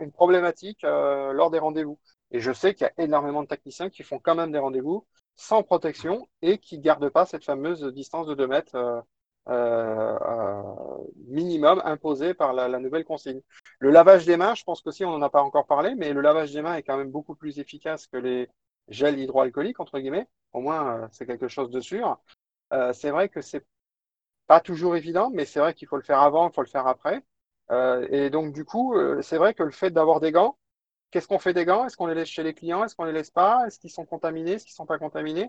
[0.00, 1.98] une problématique euh, lors des rendez-vous.
[2.30, 5.06] Et je sais qu'il y a énormément de techniciens qui font quand même des rendez-vous
[5.36, 9.00] sans protection et qui gardent pas cette fameuse distance de 2 mètres euh,
[9.48, 13.40] euh, minimum imposée par la, nouvelle consigne.
[13.78, 16.20] Le lavage des mains, je pense qu'aussi on n'en a pas encore parlé, mais le
[16.20, 18.48] lavage des mains est quand même beaucoup plus efficace que les
[18.88, 20.28] gels hydroalcooliques, entre guillemets.
[20.52, 22.18] Au moins, euh, c'est quelque chose de sûr.
[22.72, 23.64] Euh, c'est vrai que c'est
[24.46, 26.86] pas toujours évident, mais c'est vrai qu'il faut le faire avant, il faut le faire
[26.86, 27.24] après.
[27.70, 30.58] Euh, et donc, du coup, euh, c'est vrai que le fait d'avoir des gants,
[31.14, 31.86] qu'est-ce qu'on fait des gants?
[31.86, 32.82] Est-ce qu'on les laisse chez les clients?
[32.82, 33.64] Est-ce qu'on les laisse pas?
[33.68, 34.54] Est-ce qu'ils sont contaminés?
[34.54, 35.48] Est-ce qu'ils sont pas contaminés?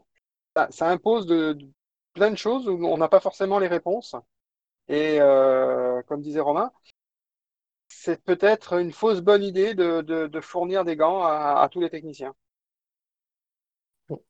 [0.55, 1.57] Ça, ça, impose de,
[2.13, 4.15] plein de choses où on n'a pas forcément les réponses.
[4.89, 6.71] Et euh, comme disait Romain,
[7.87, 12.35] c'est peut-être une fausse bonne idée de, fournir des gants à tous les techniciens.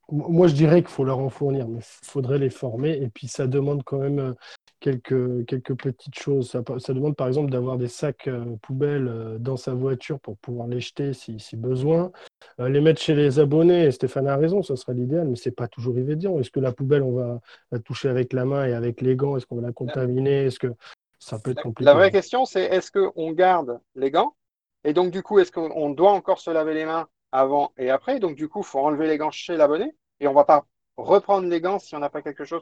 [0.09, 2.91] Moi, je dirais qu'il faut leur en fournir, mais il faudrait les former.
[2.91, 4.33] Et puis, ça demande quand même euh,
[4.79, 6.49] quelques, quelques petites choses.
[6.51, 10.37] Ça, ça demande, par exemple, d'avoir des sacs euh, poubelles euh, dans sa voiture pour
[10.37, 12.11] pouvoir les jeter si, si besoin.
[12.59, 15.55] Euh, les mettre chez les abonnés, Stéphane a raison, ça serait l'idéal, mais ce n'est
[15.55, 16.39] pas toujours évident.
[16.39, 19.35] Est-ce que la poubelle, on va la toucher avec la main et avec les gants?
[19.35, 20.45] Est-ce qu'on va la contaminer?
[20.45, 20.73] Est-ce que
[21.19, 21.85] ça peut être compliqué?
[21.85, 24.35] La vraie question, c'est est-ce qu'on garde les gants?
[24.83, 28.19] Et donc, du coup, est-ce qu'on doit encore se laver les mains avant et après.
[28.19, 30.65] Donc, du coup, il faut enlever les gants chez l'abonné et on ne va pas
[30.97, 32.61] reprendre les gants si on n'a pas quelque chose.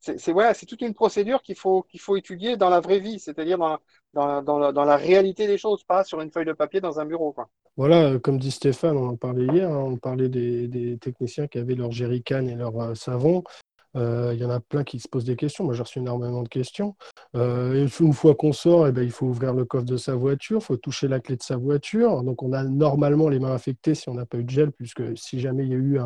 [0.00, 3.78] C'est voilà, toute une procédure qu'il faut, faut étudier dans la vraie vie, c'est-à-dire dans,
[4.14, 7.32] dans, dans, la, réalité des choses, pas sur une feuille de papier dans un bureau.
[7.32, 7.48] Quoi.
[7.76, 11.46] Voilà, euh, comme dit Stéphane, on en parlait hier, hein, on parlait des, des, techniciens
[11.46, 13.44] qui avaient leur jerrycan et leur euh, savon.
[13.96, 15.64] Euh, il y en a plein qui se posent des questions.
[15.64, 16.96] Moi, j'ai reçu énormément de questions.
[17.36, 20.58] Euh, une fois qu'on sort, eh ben, il faut ouvrir le coffre de sa voiture,
[20.60, 22.22] il faut toucher la clé de sa voiture.
[22.22, 25.02] Donc, on a normalement les mains infectées si on n'a pas eu de gel, puisque
[25.16, 26.04] si jamais il y a eu euh,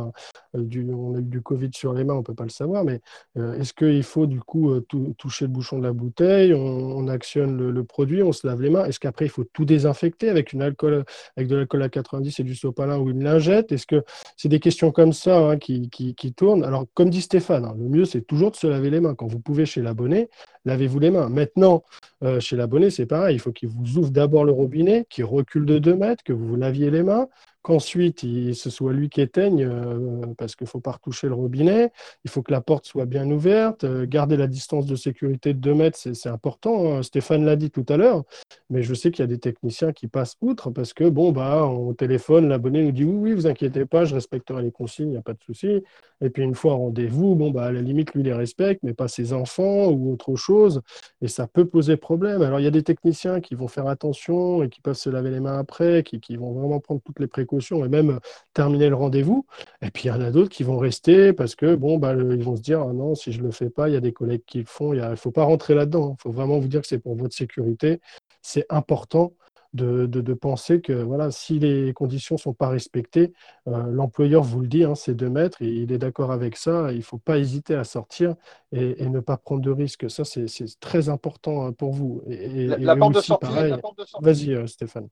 [0.54, 2.84] du, on a eu du Covid sur les mains, on ne peut pas le savoir.
[2.84, 3.00] Mais
[3.36, 4.80] est-ce qu'il faut du coup
[5.18, 6.54] toucher le bouchon de la bouteille?
[6.54, 9.64] On, on, actionne le, produit, on se lave les mains Est-ce qu'après, il faut tout
[9.64, 11.04] désinfecter avec, une alcool,
[11.36, 13.72] avec de l'alcool à 90 et du sopalin ou une lingette?
[13.72, 14.02] Est-ce que
[14.36, 17.75] c'est des questions comme ça hein, qui, qui, qui, tournent Alors, comme dit Stéphane, hein,
[17.76, 19.14] le mieux, c'est toujours de se laver les mains.
[19.14, 20.28] Quand vous pouvez chez l'abonné,
[20.64, 21.28] lavez-vous les mains.
[21.28, 21.84] Maintenant,
[22.22, 23.36] euh, chez l'abonné, c'est pareil.
[23.36, 26.46] Il faut qu'il vous ouvre d'abord le robinet, qu'il recule de 2 mètres, que vous
[26.46, 27.28] vous laviez les mains,
[27.66, 31.90] qu'ensuite ce soit lui qui éteigne, euh, parce qu'il ne faut pas retoucher le robinet,
[32.24, 35.58] il faut que la porte soit bien ouverte, euh, garder la distance de sécurité de
[35.58, 37.02] 2 mètres, c'est important, hein.
[37.02, 38.22] Stéphane l'a dit tout à l'heure,
[38.70, 41.66] mais je sais qu'il y a des techniciens qui passent outre, parce que, bon, bah,
[41.66, 45.12] on téléphone, l'abonné nous dit, oui, oui, vous inquiétez pas, je respecterai les consignes, il
[45.12, 45.82] n'y a pas de souci,
[46.20, 49.08] et puis une fois rendez-vous, bon, bah, à la limite, lui les respecte, mais pas
[49.08, 50.82] ses enfants ou autre chose,
[51.20, 52.42] et ça peut poser problème.
[52.42, 55.30] Alors, il y a des techniciens qui vont faire attention et qui peuvent se laver
[55.30, 58.20] les mains après, qui, qui vont vraiment prendre toutes les précautions et même
[58.54, 59.46] terminer le rendez-vous.
[59.82, 62.42] Et puis il y en a d'autres qui vont rester parce que bon, bah, ils
[62.42, 64.12] vont se dire ah non, si je ne le fais pas, il y a des
[64.12, 64.92] collègues qui le font.
[64.92, 66.16] Il ne faut pas rentrer là-dedans.
[66.18, 68.00] Il faut vraiment vous dire que c'est pour votre sécurité.
[68.42, 69.32] C'est important.
[69.74, 73.34] De, de, de, penser que voilà, si les conditions ne sont pas respectées,
[73.66, 76.92] euh, l'employeur vous le dit, hein, c'est deux mètres, et il est d'accord avec ça,
[76.92, 78.36] il ne faut pas hésiter à sortir
[78.72, 80.08] et, et, ne pas prendre de risques.
[80.08, 80.46] Ça, c'est
[80.80, 82.22] très important hein, pour vous.
[82.26, 83.74] Et, la, la, porte aussi, pareil...
[84.22, 85.08] Vas-y, euh, Stéphane.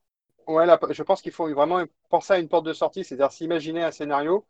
[0.47, 3.83] Ouais, là, je pense qu'il faut vraiment penser à une porte de sortie, c'est-à-dire s'imaginer
[3.83, 4.47] un scénario.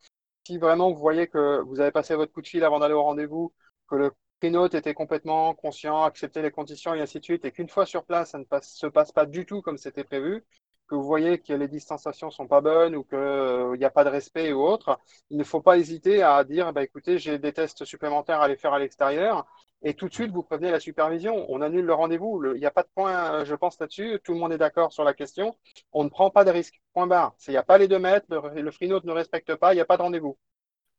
[0.46, 3.02] Si vraiment vous voyez que vous avez passé votre coup de fil avant d'aller au
[3.02, 3.52] rendez-vous,
[3.88, 7.68] que le prénote était complètement conscient, acceptait les conditions et ainsi de suite, et qu'une
[7.68, 10.44] fois sur place, ça ne se passe pas du tout comme c'était prévu,
[10.88, 14.04] que vous voyez que les distanciations sont pas bonnes ou qu'il euh, n'y a pas
[14.04, 14.98] de respect ou autre,
[15.30, 18.56] il ne faut pas hésiter à dire, bah, écoutez, j'ai des tests supplémentaires à aller
[18.56, 19.46] faire à l'extérieur
[19.84, 21.46] et tout de suite vous prévenez la supervision.
[21.48, 22.42] On annule le rendez-vous.
[22.54, 24.18] Il n'y a pas de point, je pense, là-dessus.
[24.24, 25.54] Tout le monde est d'accord sur la question.
[25.92, 26.80] On ne prend pas de risque.
[26.94, 27.34] Point barre.
[27.46, 29.84] Il n'y a pas les deux mètres, le, le ne respecte pas, il n'y a
[29.84, 30.36] pas de rendez-vous.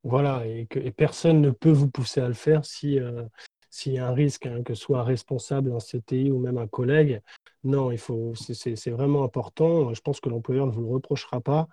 [0.04, 3.24] Voilà, et personne ne peut vous pousser à le faire si, euh,
[3.72, 6.60] s'il y a un risque, hein, que ce soit un responsable, un CTI ou même
[6.60, 7.22] un collègue.
[7.64, 9.92] Non, il faut, c'est vraiment important.
[9.96, 11.68] Je pense que l'employeur ne vous le reprochera pas.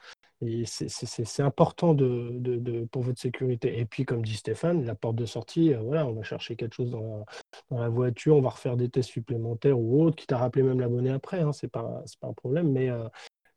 [0.66, 3.78] C'est important de, pour votre sécurité.
[3.78, 6.74] Et puis, comme dit Stéphane, la porte de sortie, euh, voilà, on va chercher quelque
[6.74, 7.24] chose dans
[7.70, 11.10] la, voiture, on va refaire des tests supplémentaires ou autres, quitte à rappeler même l'abonné
[11.10, 12.72] après, hein, ce n'est pas, pas un problème.
[12.72, 13.04] Mais euh,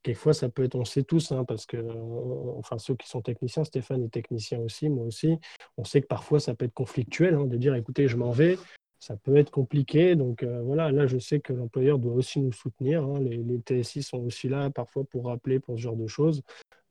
[0.04, 1.78] quelquefois, ça peut être, on sait tous, hein, parce que,
[2.58, 5.39] enfin, ceux qui sont techniciens, Stéphane est technicien aussi, moi aussi,
[5.78, 8.58] on sait que parfois, ça peut être conflictuel hein, de dire, écoutez, je m'en vais,
[8.99, 10.15] ça peut être compliqué.
[10.15, 13.03] Donc euh, voilà, là, je sais que l'employeur doit aussi nous soutenir.
[13.03, 13.19] Hein.
[13.19, 16.41] Les, TSI sont aussi là parfois pour rappeler pour ce genre de choses.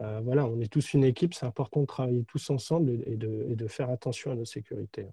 [0.03, 3.67] Euh, voilà, on est tous une équipe, c'est important de travailler tous ensemble et de,
[3.69, 5.07] faire attention à nos sécurités.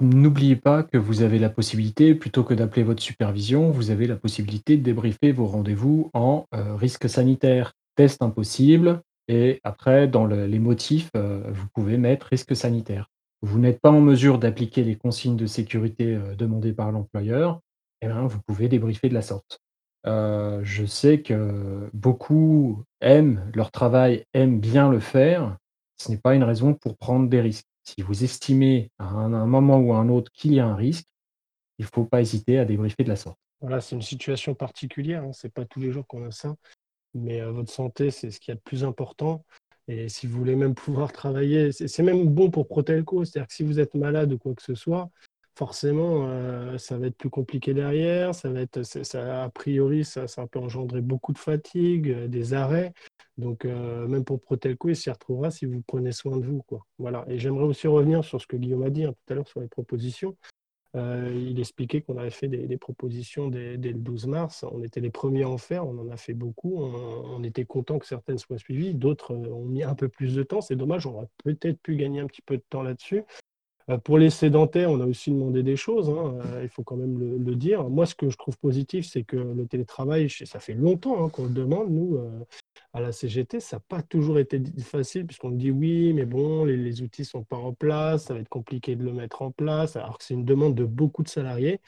[0.00, 4.16] N'oubliez pas que vous avez la possibilité, plutôt que d'appeler votre supervision, vous avez la
[4.16, 10.46] possibilité de débriefer vos rendez-vous en euh, risque sanitaire, test impossible, et après, dans le,
[10.46, 13.10] les motifs, vous pouvez mettre risque sanitaire.
[13.42, 17.60] Vous n'êtes pas en mesure d'appliquer les consignes de sécurité, heu, demandées par l'employeur,
[18.02, 19.60] eh ben, vous pouvez débriefer de la sorte.
[20.06, 25.56] Heu, je sais que beaucoup aiment leur travail, aiment bien le faire.
[25.96, 27.66] Ce n'est pas une raison pour prendre des risques.
[27.84, 31.06] Si vous estimez à un moment ou à un autre qu'il y a un risque,
[31.78, 33.38] il ne faut pas hésiter à débriefer de la sorte.
[33.60, 36.54] Voilà, c'est une situation particulière, hein, c'est pas tous les jours qu'on a ça.
[37.14, 39.44] Mais heu, votre santé, c'est ce qu'il y a de plus important
[39.90, 43.24] et si vous voulez même pouvoir travailler, c'est même bon pour Protelco.
[43.24, 45.10] C'est-à-dire que si vous êtes malade ou quoi que ce soit,
[45.56, 50.28] forcément, heu, ça va être plus compliqué derrière, ça va être ça a priori, ça
[50.28, 52.92] ça peut engendrer beaucoup de fatigue, heu, des arrêts.
[53.36, 56.86] Donc heu, même pour Protelco, il s'y retrouvera si vous prenez soin de vous, quoi.
[56.98, 59.48] Voilà et j'aimerais aussi revenir sur ce que Guillaume a dit, hein, tout à l'heure
[59.48, 60.36] sur les propositions.
[60.96, 64.64] Euh, il expliquait qu'on avait fait des, propositions dès, dès, le 12 mars.
[64.70, 66.82] On était les premiers à en faire, on en a fait beaucoup.
[66.82, 68.94] On, on était content que certaines soient suivies.
[68.94, 70.60] D'autres euh, ont mis un peu plus de temps.
[70.60, 73.22] C'est dommage, on aurait peut-être pu gagner un petit peu de temps là-dessus.
[73.90, 76.96] Euh, pour les sédentaires, on a aussi demandé des choses, hein, euh, il faut quand
[76.96, 77.88] même le, dire.
[77.88, 81.44] Moi, ce que je trouve positif, c'est que le télétravail, ça fait longtemps hein, qu'on
[81.44, 82.30] le demande, nous, euh,
[82.92, 87.02] à la CGT, ça n'a pas toujours été facile, puisqu'on dit oui, mais bon, les,
[87.02, 89.96] outils ne sont pas en place, ça va être compliqué de le mettre en place,
[89.96, 91.80] alors que c'est une demande de beaucoup de salariés.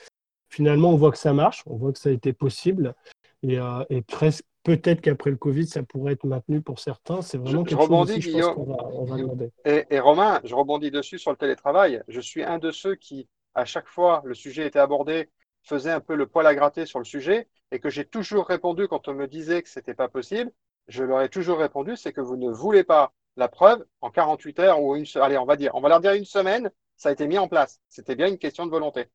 [0.49, 2.95] Finalement, on voit que ça marche, on voit que ça a été possible,
[3.43, 3.59] et
[4.07, 7.23] presque peut-être qu'après le Covid, ça pourrait être maintenu pour certains.
[7.23, 9.17] C'est vraiment je, quelque je rebondis, chose aussi, Guillaume, je pense qu'on va, on va
[9.17, 9.51] demander.
[9.65, 12.03] Et, et Romain, je rebondis dessus sur le télétravail.
[12.09, 15.31] Je suis un de ceux qui, à chaque fois le sujet était abordé,
[15.63, 18.89] faisait un peu le poil à gratter sur le sujet et que j'ai toujours répondu
[18.89, 20.51] quand on me disait que c'était pas possible
[20.89, 24.59] je leur ai toujours répondu, c'est que vous ne voulez pas la preuve en 48
[24.61, 27.13] heures ou une, allez, on va dire, on va leur dire une semaine, ça a
[27.13, 27.81] été mis en place.
[27.89, 29.07] C'était bien une question de volonté.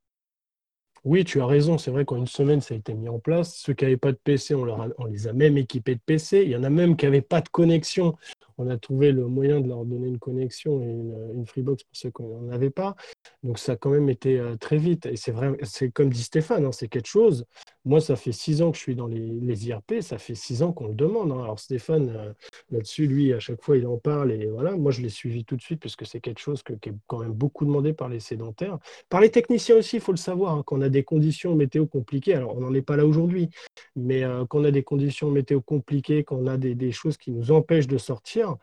[1.08, 1.78] Oui, tu as raison.
[1.78, 3.56] C'est vrai qu'en une semaine, ça a été mis en place.
[3.56, 6.44] Ceux qui n'avaient pas de PC, on, les a même équipés de PC.
[6.44, 8.18] Il y en a même qui n'avaient pas de connexion.
[8.58, 11.96] On a trouvé le moyen de leur donner une connexion et une, une Freebox pour
[11.96, 12.98] ceux qui n'en avaient pas.
[13.42, 15.06] Donc ça a quand même été euh, très vite.
[15.06, 17.46] Et c'est vrai, c'est comme dit Stéphane, hein, c'est quelque chose.
[17.88, 20.74] Moi, ça fait six ans que je suis dans les, IRP, ça fait six ans
[20.74, 21.32] qu'on le demande.
[21.32, 21.42] Hein.
[21.42, 22.34] Alors Stéphane, euh,
[22.70, 24.34] là-dessus, lui, à chaque fois, il en parle.
[24.34, 26.74] Et voilà, moi, je l'ai suivi tout de suite parce que c'est quelque chose que,
[26.74, 28.78] qui est quand même beaucoup demandé par les sédentaires.
[29.08, 32.34] Par les techniciens aussi, il faut le savoir, hein, qu'on a des conditions météo compliquées.
[32.34, 33.50] Alors, on n'en est pas là aujourd'hui,
[33.96, 37.88] mais euh, qu'on a des conditions météo compliquées, qu'on a des choses qui nous empêchent
[37.88, 38.58] de sortir,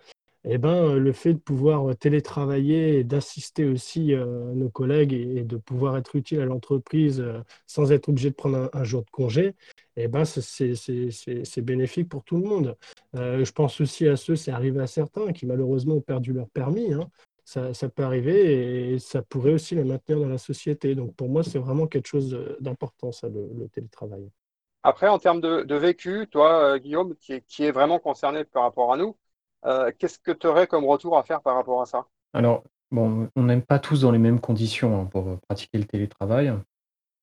[0.47, 5.57] eh ben, le fait de pouvoir télétravailler et d'assister aussi euh, nos collègues et, de
[5.57, 9.55] pouvoir être utile à l'entreprise euh, sans être obligé de prendre un, jour de congé,
[9.97, 12.77] eh ben, c'est bénéfique pour tout le monde.
[13.17, 16.49] Euh, je pense aussi à ceux, c'est arrivé à certains qui malheureusement ont perdu leur
[16.51, 16.93] permis.
[16.93, 17.09] Hein.
[17.47, 20.95] Ça, ça, peut arriver et ça pourrait aussi les maintenir dans la société.
[20.95, 24.29] Donc pour moi, c'est vraiment quelque chose d'important, ça, le, télétravail.
[24.83, 28.97] Après, en termes de, vécu, toi, Guillaume, qui qui est vraiment concerné par rapport à
[28.99, 29.17] nous,
[29.67, 32.07] euh, Qu'est-ce que tu aurais comme retour à faire par rapport à ça?
[32.33, 36.53] Alors, bon, on n'aime pas tous dans les mêmes conditions hein, pour pratiquer le télétravail.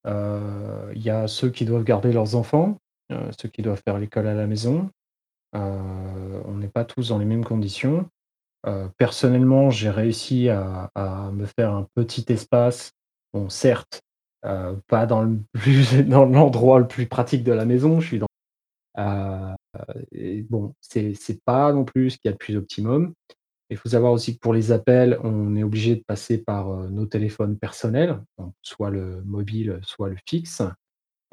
[0.08, 2.78] Euh, il y a ceux qui doivent garder leurs enfants,
[3.12, 4.90] euh, ceux qui doivent faire l'école à la maison.
[5.54, 8.08] On n'est pas tous dans les mêmes conditions.
[8.98, 10.90] personnellement, j'ai réussi à,
[11.34, 12.94] me faire un petit espace.
[13.34, 14.02] Bon, certes,
[14.42, 15.24] pas dans
[16.08, 18.00] l'endroit le, le plus pratique de la maison.
[18.00, 18.28] Je suis dans
[20.12, 23.14] et bon, c'est pas non plus ce qu'il y a de plus optimum.
[23.72, 26.90] Il faut savoir aussi que pour les appels, on est obligé de passer par, heu,
[26.90, 28.22] nos téléphones personnels,
[28.64, 30.62] soit le mobile, soit le fixe,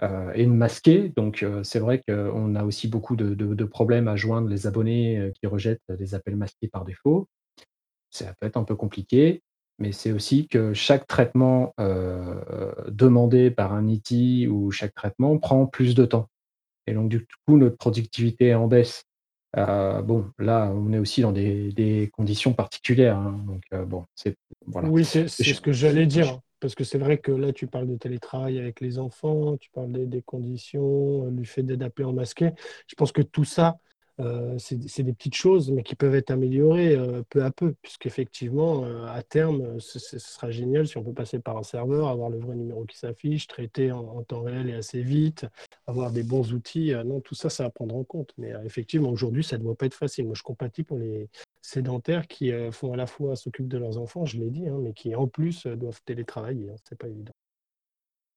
[0.03, 1.13] heu, et de masquer.
[1.17, 5.83] Donc c'est vrai qu'on a aussi beaucoup de problèmes à joindre les abonnés, qui rejettent
[5.99, 7.29] les appels masqués par défaut.
[8.11, 9.43] Ça peut être un peu compliqué,
[9.79, 11.75] mais c'est aussi que chaque traitement,
[12.89, 16.29] demandé par un IT ou chaque traitement prend plus de temps.
[16.89, 19.05] Et donc du coup, notre productivité est en baisse.
[19.57, 24.05] Heu, bon, là, on est aussi dans des des conditions particulières, hein, donc heu, bon,
[24.15, 24.37] c'est
[24.67, 24.89] voilà.
[24.89, 26.41] Oui, c'est ce que j'allais dire.
[26.61, 29.93] Parce que c'est vrai que là, tu parles de télétravail avec les enfants, tu parles
[29.93, 32.51] des, des conditions, du fait d'appeler en masqué.
[32.89, 33.77] Je pense que tout ça,
[34.21, 38.85] euh, c'est des petites choses, mais qui peuvent être améliorées euh, peu à peu, puisqu'effectivement,
[38.85, 42.29] euh, à terme, ce, ce, sera génial si on peut passer par un serveur, avoir
[42.29, 45.47] le vrai numéro qui s'affiche, traiter en, en, temps réel et assez vite,
[45.87, 46.93] avoir des bons outils.
[47.05, 48.33] non, tout ça, ça va prendre en compte.
[48.39, 50.27] Mais effectivement, aujourd'hui, ça ne doit pas être facile.
[50.27, 51.29] Moi, je compatis pour les
[51.63, 54.93] sédentaires qui font à la fois s'occupent de leurs enfants, je l'ai dit, hein, mais
[54.95, 56.71] qui en plus doivent télétravailler.
[56.71, 57.35] Hein, c'est pas évident.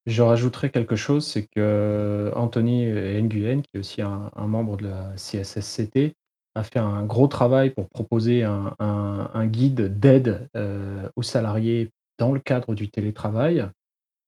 [0.08, 5.14] Je rajouterais quelque chose, c'est que Anthony Nguyen, qui est aussi un, membre de la
[5.16, 6.16] CSSCT,
[6.56, 12.39] a fait un gros travail pour proposer un, guide d'aide euh, aux salariés dans le
[12.39, 13.68] cadre du télétravail.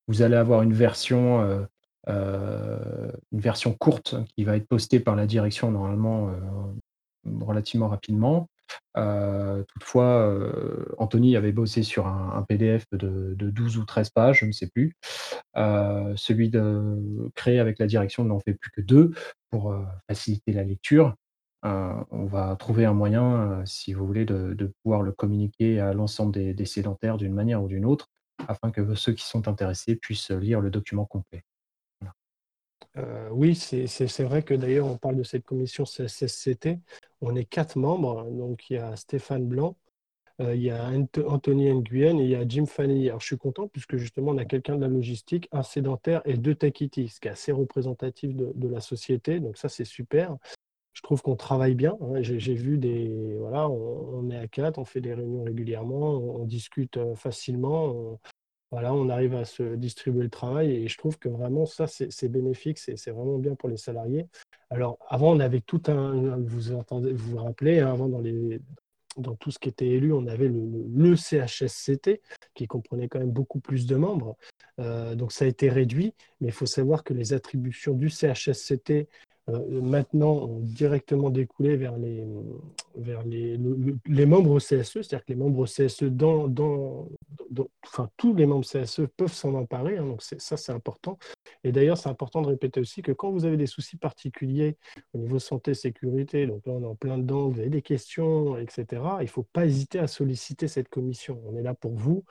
[0.08, 1.62] Vous allez avoir une version, euh,
[2.10, 6.32] euh, une version courte qui va être postée par la direction normalement
[7.42, 8.48] relativement rapidement.
[8.96, 10.40] Toutefois,
[10.98, 14.68] Anthony avait bossé sur un PDF de de 12 ou 13 pages, je ne sais
[14.68, 14.96] plus.
[15.56, 19.12] celui de créé avec la direction n'en fait plus que 2
[19.50, 19.76] pour,
[20.08, 21.16] faciliter la lecture.
[21.64, 26.66] on va trouver un moyen, si vous voulez, de pouvoir le communiquer à l'ensemble des
[26.66, 28.10] sédentaires d'une manière ou d'une autre,
[28.48, 31.44] afin que ceux qui sont intéressés puissent lire le document complet.
[32.98, 36.80] Euh, oui, c'est vrai que d'ailleurs, on parle de cette commission CSSCT.
[37.22, 38.26] On est quatre membres.
[38.30, 39.78] Donc, il y a Stéphane Blanc,
[40.42, 40.90] euh, il y a
[41.28, 43.10] Anthony Nguyen et il y a Jim Fanny.
[43.10, 46.38] Alors, je suis content puisque justement, on a quelqu'un de la logistique, un sédentaire et
[46.38, 49.40] deux Takiti, ce qui est assez représentatif de, la société.
[49.40, 50.38] Donc, ça, c'est super.
[50.94, 51.98] Je trouve qu'on travaille bien.
[52.02, 52.22] Hein.
[52.22, 53.36] J'ai vu des.
[53.40, 58.20] Voilà, on, est à quatre, on fait des réunions régulièrement, on, discute euh, facilement.
[58.74, 62.28] Voilà, on arrive à se distribuer le travail et je trouve que vraiment ça, c'est
[62.28, 64.26] bénéfique, c'est vraiment bien pour les salariés.
[64.72, 68.60] Alors, avant, on avait tout un, vous entendez, vous rappelez, hein, avant dans, les,
[69.16, 72.20] dans tout ce qui était élu, on avait le, CHSCT
[72.56, 74.38] qui comprenait quand même beaucoup plus de membres.
[74.80, 79.08] Euh, donc, ça a été réduit, mais il faut savoir que les attributions du CHSCT
[79.48, 82.24] maintenant ont directement découlé vers les,
[82.96, 83.60] vers les,
[84.06, 87.10] les membres au CSE, c'est-à-dire que les membres au CSE, dans, dans,
[87.86, 91.18] enfin, tous les membres CSE peuvent s'en emparer, hein, donc ça c'est important.
[91.66, 94.78] Et d'ailleurs, c'est important de répéter aussi que quand vous avez des soucis particuliers
[95.14, 98.58] au niveau santé, sécurité, donc là on est en plein dedans, vous avez des questions,
[98.58, 101.42] etc., il ne faut pas hésiter à solliciter cette commission.
[101.46, 102.24] On est là pour vous.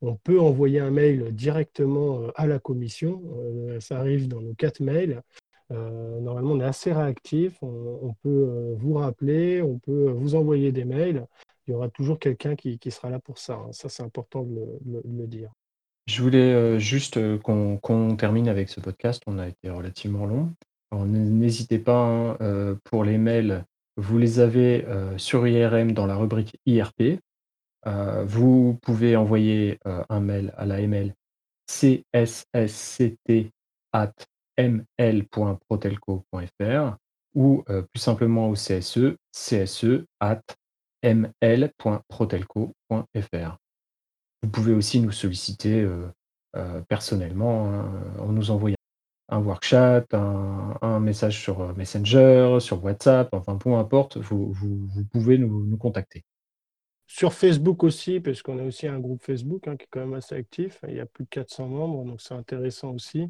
[0.00, 3.22] On peut envoyer un mail directement euh, à la commission.
[3.36, 5.22] Euh, ça arrive dans nos quatre mails.
[5.70, 7.58] Euh, normalement, on est assez réactif.
[7.62, 11.26] On, peut euh, vous rappeler, on peut vous envoyer des mails.
[11.66, 13.54] Il y aura toujours quelqu'un qui, sera là pour ça.
[13.54, 13.68] Hein.
[13.72, 15.50] Ça, c'est important de le, dire.
[16.06, 19.22] Je voulais euh, juste qu'on termine avec ce podcast.
[19.26, 20.54] On a été relativement long.
[20.90, 23.66] N'hésitez pas hein, pour les mails.
[23.98, 24.86] Vous les avez
[25.18, 27.20] sur IRM dans la rubrique IRP.
[28.24, 31.14] vous pouvez envoyer un mail à la ML
[31.66, 33.52] CSSCT
[34.58, 36.96] ml.protelco.fr
[37.34, 40.42] ou euh, plus simplement au CSE, cse at
[41.02, 43.58] ml.protelco.fr.
[44.42, 46.08] Vous pouvez aussi nous solliciter euh,
[46.56, 47.88] euh, personnellement hein,
[48.18, 48.74] en nous envoyant
[49.30, 54.54] un workchat, un, message sur Messenger, sur WhatsApp, enfin peu importe, vous,
[55.12, 56.24] pouvez nous contacter.
[57.10, 60.12] Sur Facebook aussi, parce qu'on a aussi un groupe Facebook hein, qui est quand même
[60.12, 60.78] assez actif.
[60.86, 63.20] Il y a plus de 400 membres, donc c'est intéressant aussi.
[63.20, 63.24] Il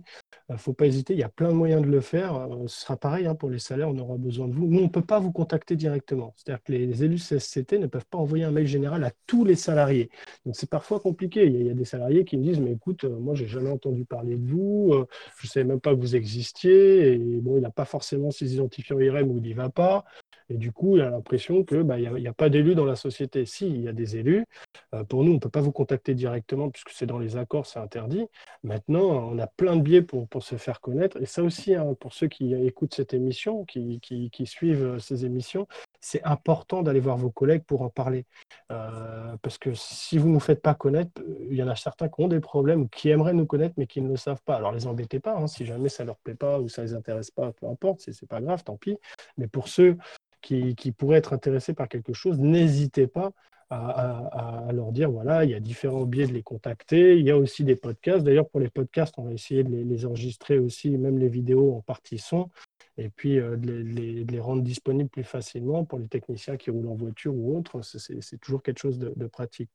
[0.50, 2.34] euh, ne faut pas hésiter, il y a plein de moyens de le faire.
[2.34, 4.66] Euh, ce sera pareil hein, pour les salaires, on aura besoin de vous.
[4.66, 6.34] Nous, on ne peut pas vous contacter directement.
[6.36, 9.54] C'est-à-dire que les élus CSCT ne peuvent pas envoyer un mail général à tous les
[9.54, 10.10] salariés.
[10.44, 11.46] Donc c'est parfois compliqué.
[11.46, 14.04] Il y, a, des salariés qui me disent, mais écoute, euh, moi, j'ai jamais entendu
[14.04, 14.92] parler de vous,
[15.36, 18.54] je ne savais même pas que vous existiez, et bon, il n'a pas forcément ses
[18.54, 20.04] identifiants IRM ou il n'y va pas.
[20.50, 23.44] Et du coup, il a l'impression qu'il bah, n'y a, pas d'élus dans la société.
[23.44, 24.46] Si, il y a des élus.
[24.94, 27.66] Euh, pour nous, on ne peut pas vous contacter directement puisque c'est dans les accords,
[27.66, 28.26] c'est interdit.
[28.62, 31.20] Maintenant, on a plein de biais pour, se faire connaître.
[31.20, 34.00] Et ça aussi, hein, pour ceux qui écoutent cette émission, qui,
[34.46, 35.66] suivent euh, ces émissions,
[36.00, 38.24] c'est important d'aller voir vos collègues pour en parler.
[38.70, 41.20] Euh, parce que si vous ne nous faites pas connaître,
[41.50, 43.86] il y en a certains qui ont des problèmes ou qui aimeraient nous connaître mais
[43.86, 44.56] qui ne le savent pas.
[44.56, 45.36] Alors, les embêtez pas.
[45.36, 47.66] Hein, si jamais ça ne leur plaît pas ou ça ne les intéresse pas, peu
[47.66, 48.96] importe, ce n'est pas grave, tant pis.
[49.36, 49.96] Mais pour ceux
[50.40, 53.32] qui, pourraient être intéressés par quelque chose, n'hésitez pas
[53.70, 57.18] à, leur dire, voilà, il y a différents biais de les contacter.
[57.18, 58.24] Il y a aussi des podcasts.
[58.24, 61.82] D'ailleurs, pour les podcasts, on va essayer de les, enregistrer aussi, même les vidéos en
[61.82, 62.48] partie son,
[62.96, 66.94] et puis euh, de, les, rendre disponibles plus facilement pour les techniciens qui roulent en
[66.94, 67.82] voiture ou autre.
[67.82, 69.70] C'est toujours quelque chose de, pratique.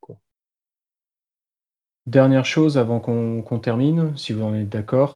[2.07, 5.15] Dernière chose avant qu'on termine, si vous en êtes d'accord,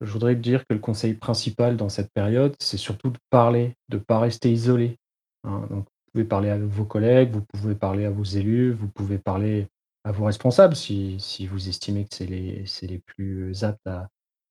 [0.00, 3.96] je voudrais dire que le conseil principal dans cette période, c'est surtout de parler, de
[3.96, 4.98] ne pas rester isolé.
[5.44, 5.66] Hein.
[5.70, 9.18] Donc, vous pouvez parler à vos collègues, vous pouvez parler à vos élus, vous pouvez
[9.18, 9.68] parler
[10.04, 14.08] à vos responsables si, vous estimez que c'est les, les plus aptes à,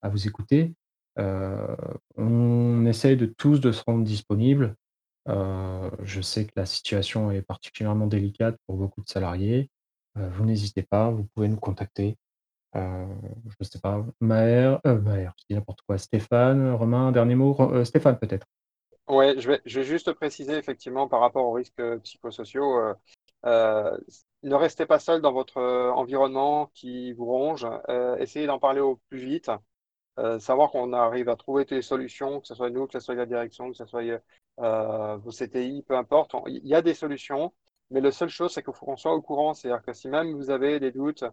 [0.10, 0.74] vous écouter.
[1.20, 1.76] Euh,
[2.16, 4.76] on essaye de tous de se rendre disponibles.
[5.28, 9.70] Euh, je sais que la situation est particulièrement délicate pour beaucoup de salariés.
[10.18, 12.16] Euh, vous n'hésitez pas, vous pouvez nous contacter.
[12.76, 13.06] Euh,
[13.46, 17.86] je ne sais pas, euh, Maher, je dis n'importe quoi, Stéphane, Romain, dernier mot, euh,
[17.86, 18.46] Stéphane peut-être.
[19.08, 22.94] Ouais, je vais, je vais juste préciser effectivement par rapport aux risques psychosociaux.
[23.44, 27.66] ne restez pas seul dans votre environnement qui vous ronge.
[28.20, 29.50] essayez d'en parler au plus vite.
[30.40, 33.26] savoir qu'on arrive à trouver des solutions, que ce soit nous, que ce soit la
[33.26, 34.04] direction, que ce soit
[34.58, 36.36] vos CTI, peu importe.
[36.48, 37.54] Il y a des solutions,
[37.92, 39.54] mais la seule chose, c'est qu'il faut qu'on soit au courant.
[39.54, 41.24] C'est-à-dire que si même vous avez des doutes,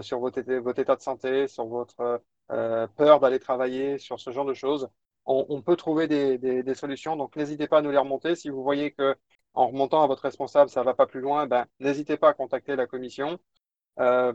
[0.00, 4.44] sur votre, votre, état de santé, sur votre euh, peur d'aller travailler, sur ce genre
[4.44, 4.88] de choses.
[5.24, 8.34] On, peut trouver des, solutions, donc n'hésitez pas à nous les remonter.
[8.34, 9.16] Si vous voyez que
[9.54, 12.34] en remontant à votre responsable, ça ne va pas plus loin, ben, n'hésitez pas à
[12.34, 13.38] contacter la commission.
[14.00, 14.32] Euh,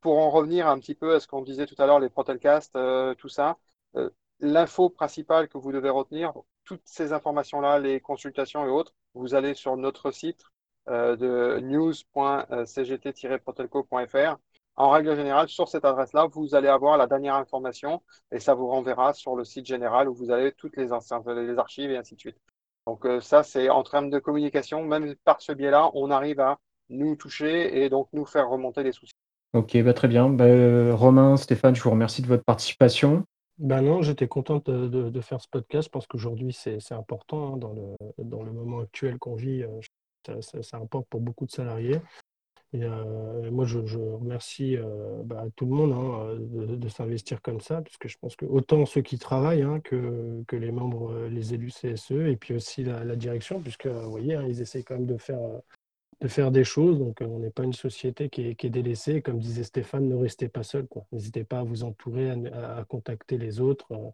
[0.00, 2.76] pour en revenir un petit peu à ce qu'on disait tout à l'heure, les Protelcast,
[2.76, 3.58] euh, tout ça,
[3.96, 6.32] euh, l'info principale que vous devez retenir,
[6.64, 10.44] toutes ces informations-là, les consultations et autres, vous allez sur notre site
[10.88, 14.38] de news.cgt-protelco.fr.
[14.76, 18.68] En règle générale, sur cette adresse-là, vous allez avoir la dernière information et ça vous
[18.68, 22.20] renverra sur le site général où vous avez toutes les, les archives et ainsi de
[22.20, 22.38] suite.
[22.86, 26.58] Donc ça, c'est en termes de communication, même par ce biais-là, on arrive à
[26.88, 29.12] nous toucher et donc nous faire remonter les soucis.
[29.52, 30.30] Ok, bah très bien.
[30.30, 33.24] Bah, Romain, Stéphane, je vous remercie de votre participation.
[33.58, 37.72] Ben non, j'étais content de, de, faire ce podcast parce qu'aujourd'hui, c'est important hein, dans,
[37.74, 37.94] le,
[38.24, 39.62] dans le moment actuel qu'on vit.
[39.62, 42.00] Euh, ça, ça, importe pour beaucoup de salariés.
[42.74, 47.82] Euh, moi, je, remercie euh, bah, tout le monde hein, de, de s'investir comme ça,
[47.82, 51.72] puisque je pense que autant ceux qui travaillent hein, que, que, les membres, les élus
[51.72, 55.18] CSE, et puis aussi la, la direction, puisque vous voyez, ils essayent quand même de
[55.18, 55.40] faire
[56.22, 56.98] de faire des choses.
[56.98, 59.20] Donc, euh, on n'est pas une société qui est, qui est, délaissée.
[59.20, 60.86] Comme disait Stéphane, ne restez pas seul.
[61.10, 63.92] N'hésitez pas à vous entourer, à, contacter les autres.
[63.92, 64.10] Euh,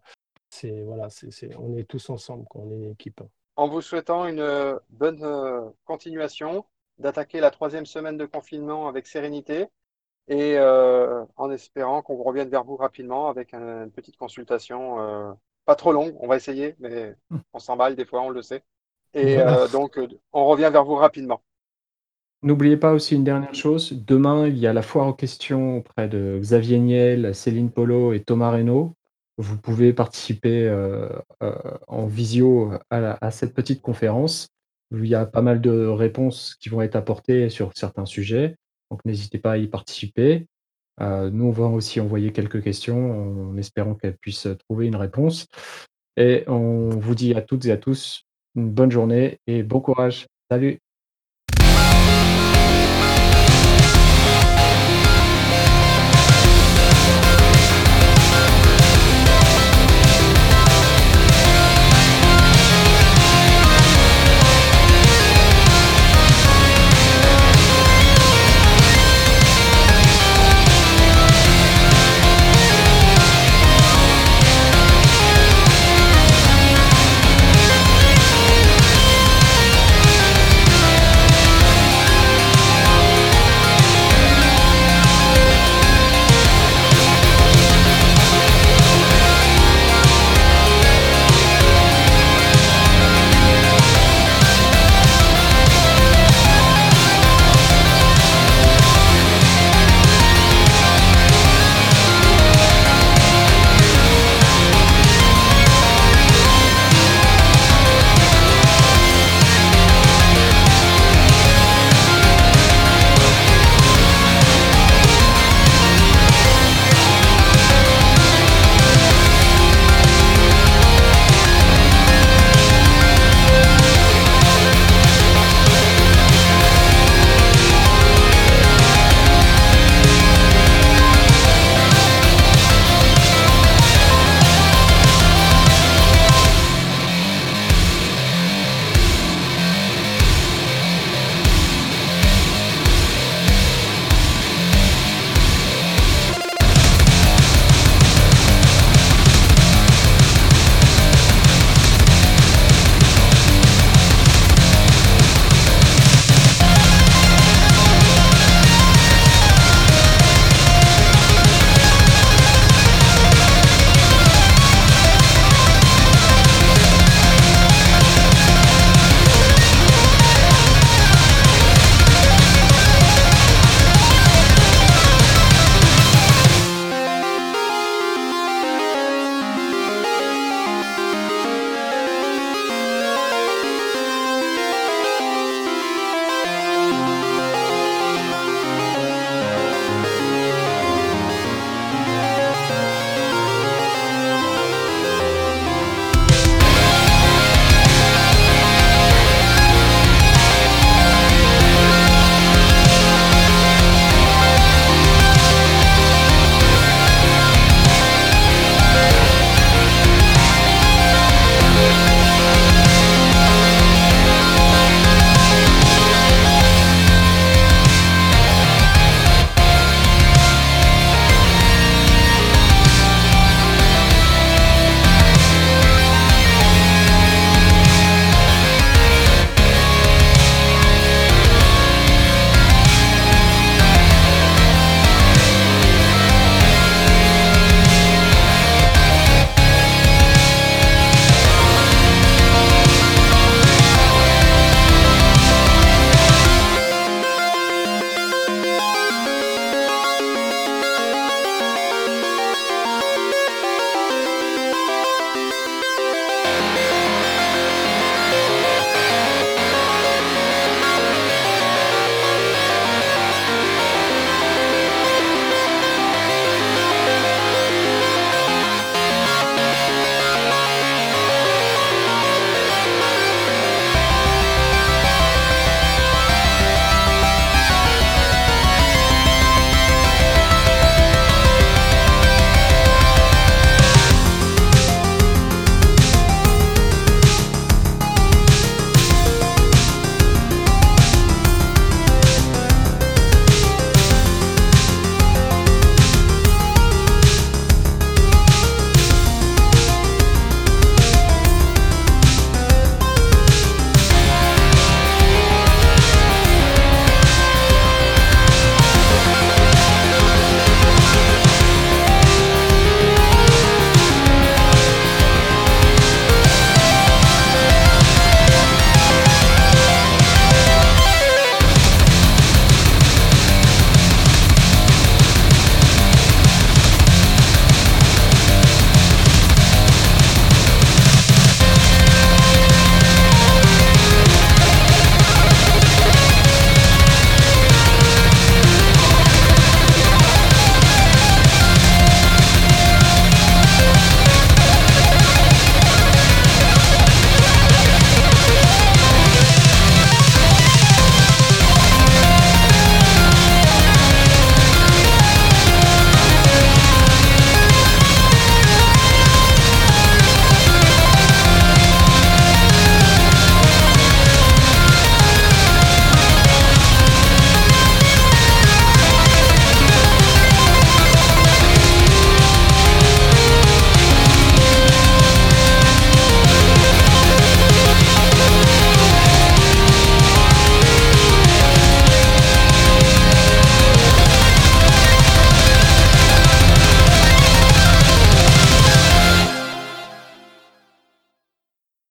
[0.49, 3.21] c'est voilà, c'est on est tous ensemble, on est une équipe.
[3.55, 5.23] En vous souhaitant une euh, bonne
[5.85, 6.65] continuation,
[6.99, 9.67] d'attaquer la troisième semaine de confinement avec sérénité
[10.29, 15.31] et euh, en espérant qu'on revienne vers vous rapidement avec une petite consultation, euh,
[15.65, 17.37] pas trop longue, on va essayer, mais hmm.
[17.53, 18.61] on s'emballe des fois, on le sait.
[19.15, 19.99] Et euh, donc,
[20.31, 21.41] on revient vers vous rapidement.
[22.43, 26.07] N'oubliez pas aussi une dernière chose, demain, il y a la foire aux questions auprès
[26.07, 28.93] de Xavier Niel, Céline Polo et Thomas Reynaud.
[29.37, 30.71] Vous pouvez participer
[31.87, 34.47] en visio à, à, cette petite conférence.
[34.91, 38.55] Il y a pas mal de réponses qui vont être apportées sur certains sujets,
[38.89, 40.47] donc n'hésitez pas à y participer.
[41.01, 45.47] Euh, nous, on va aussi envoyer quelques questions en espérant qu'elles puissent trouver une réponse.
[46.17, 48.23] Et on vous dit à toutes et à tous
[48.55, 50.27] une bonne journée et bon courage.
[50.51, 50.79] Salut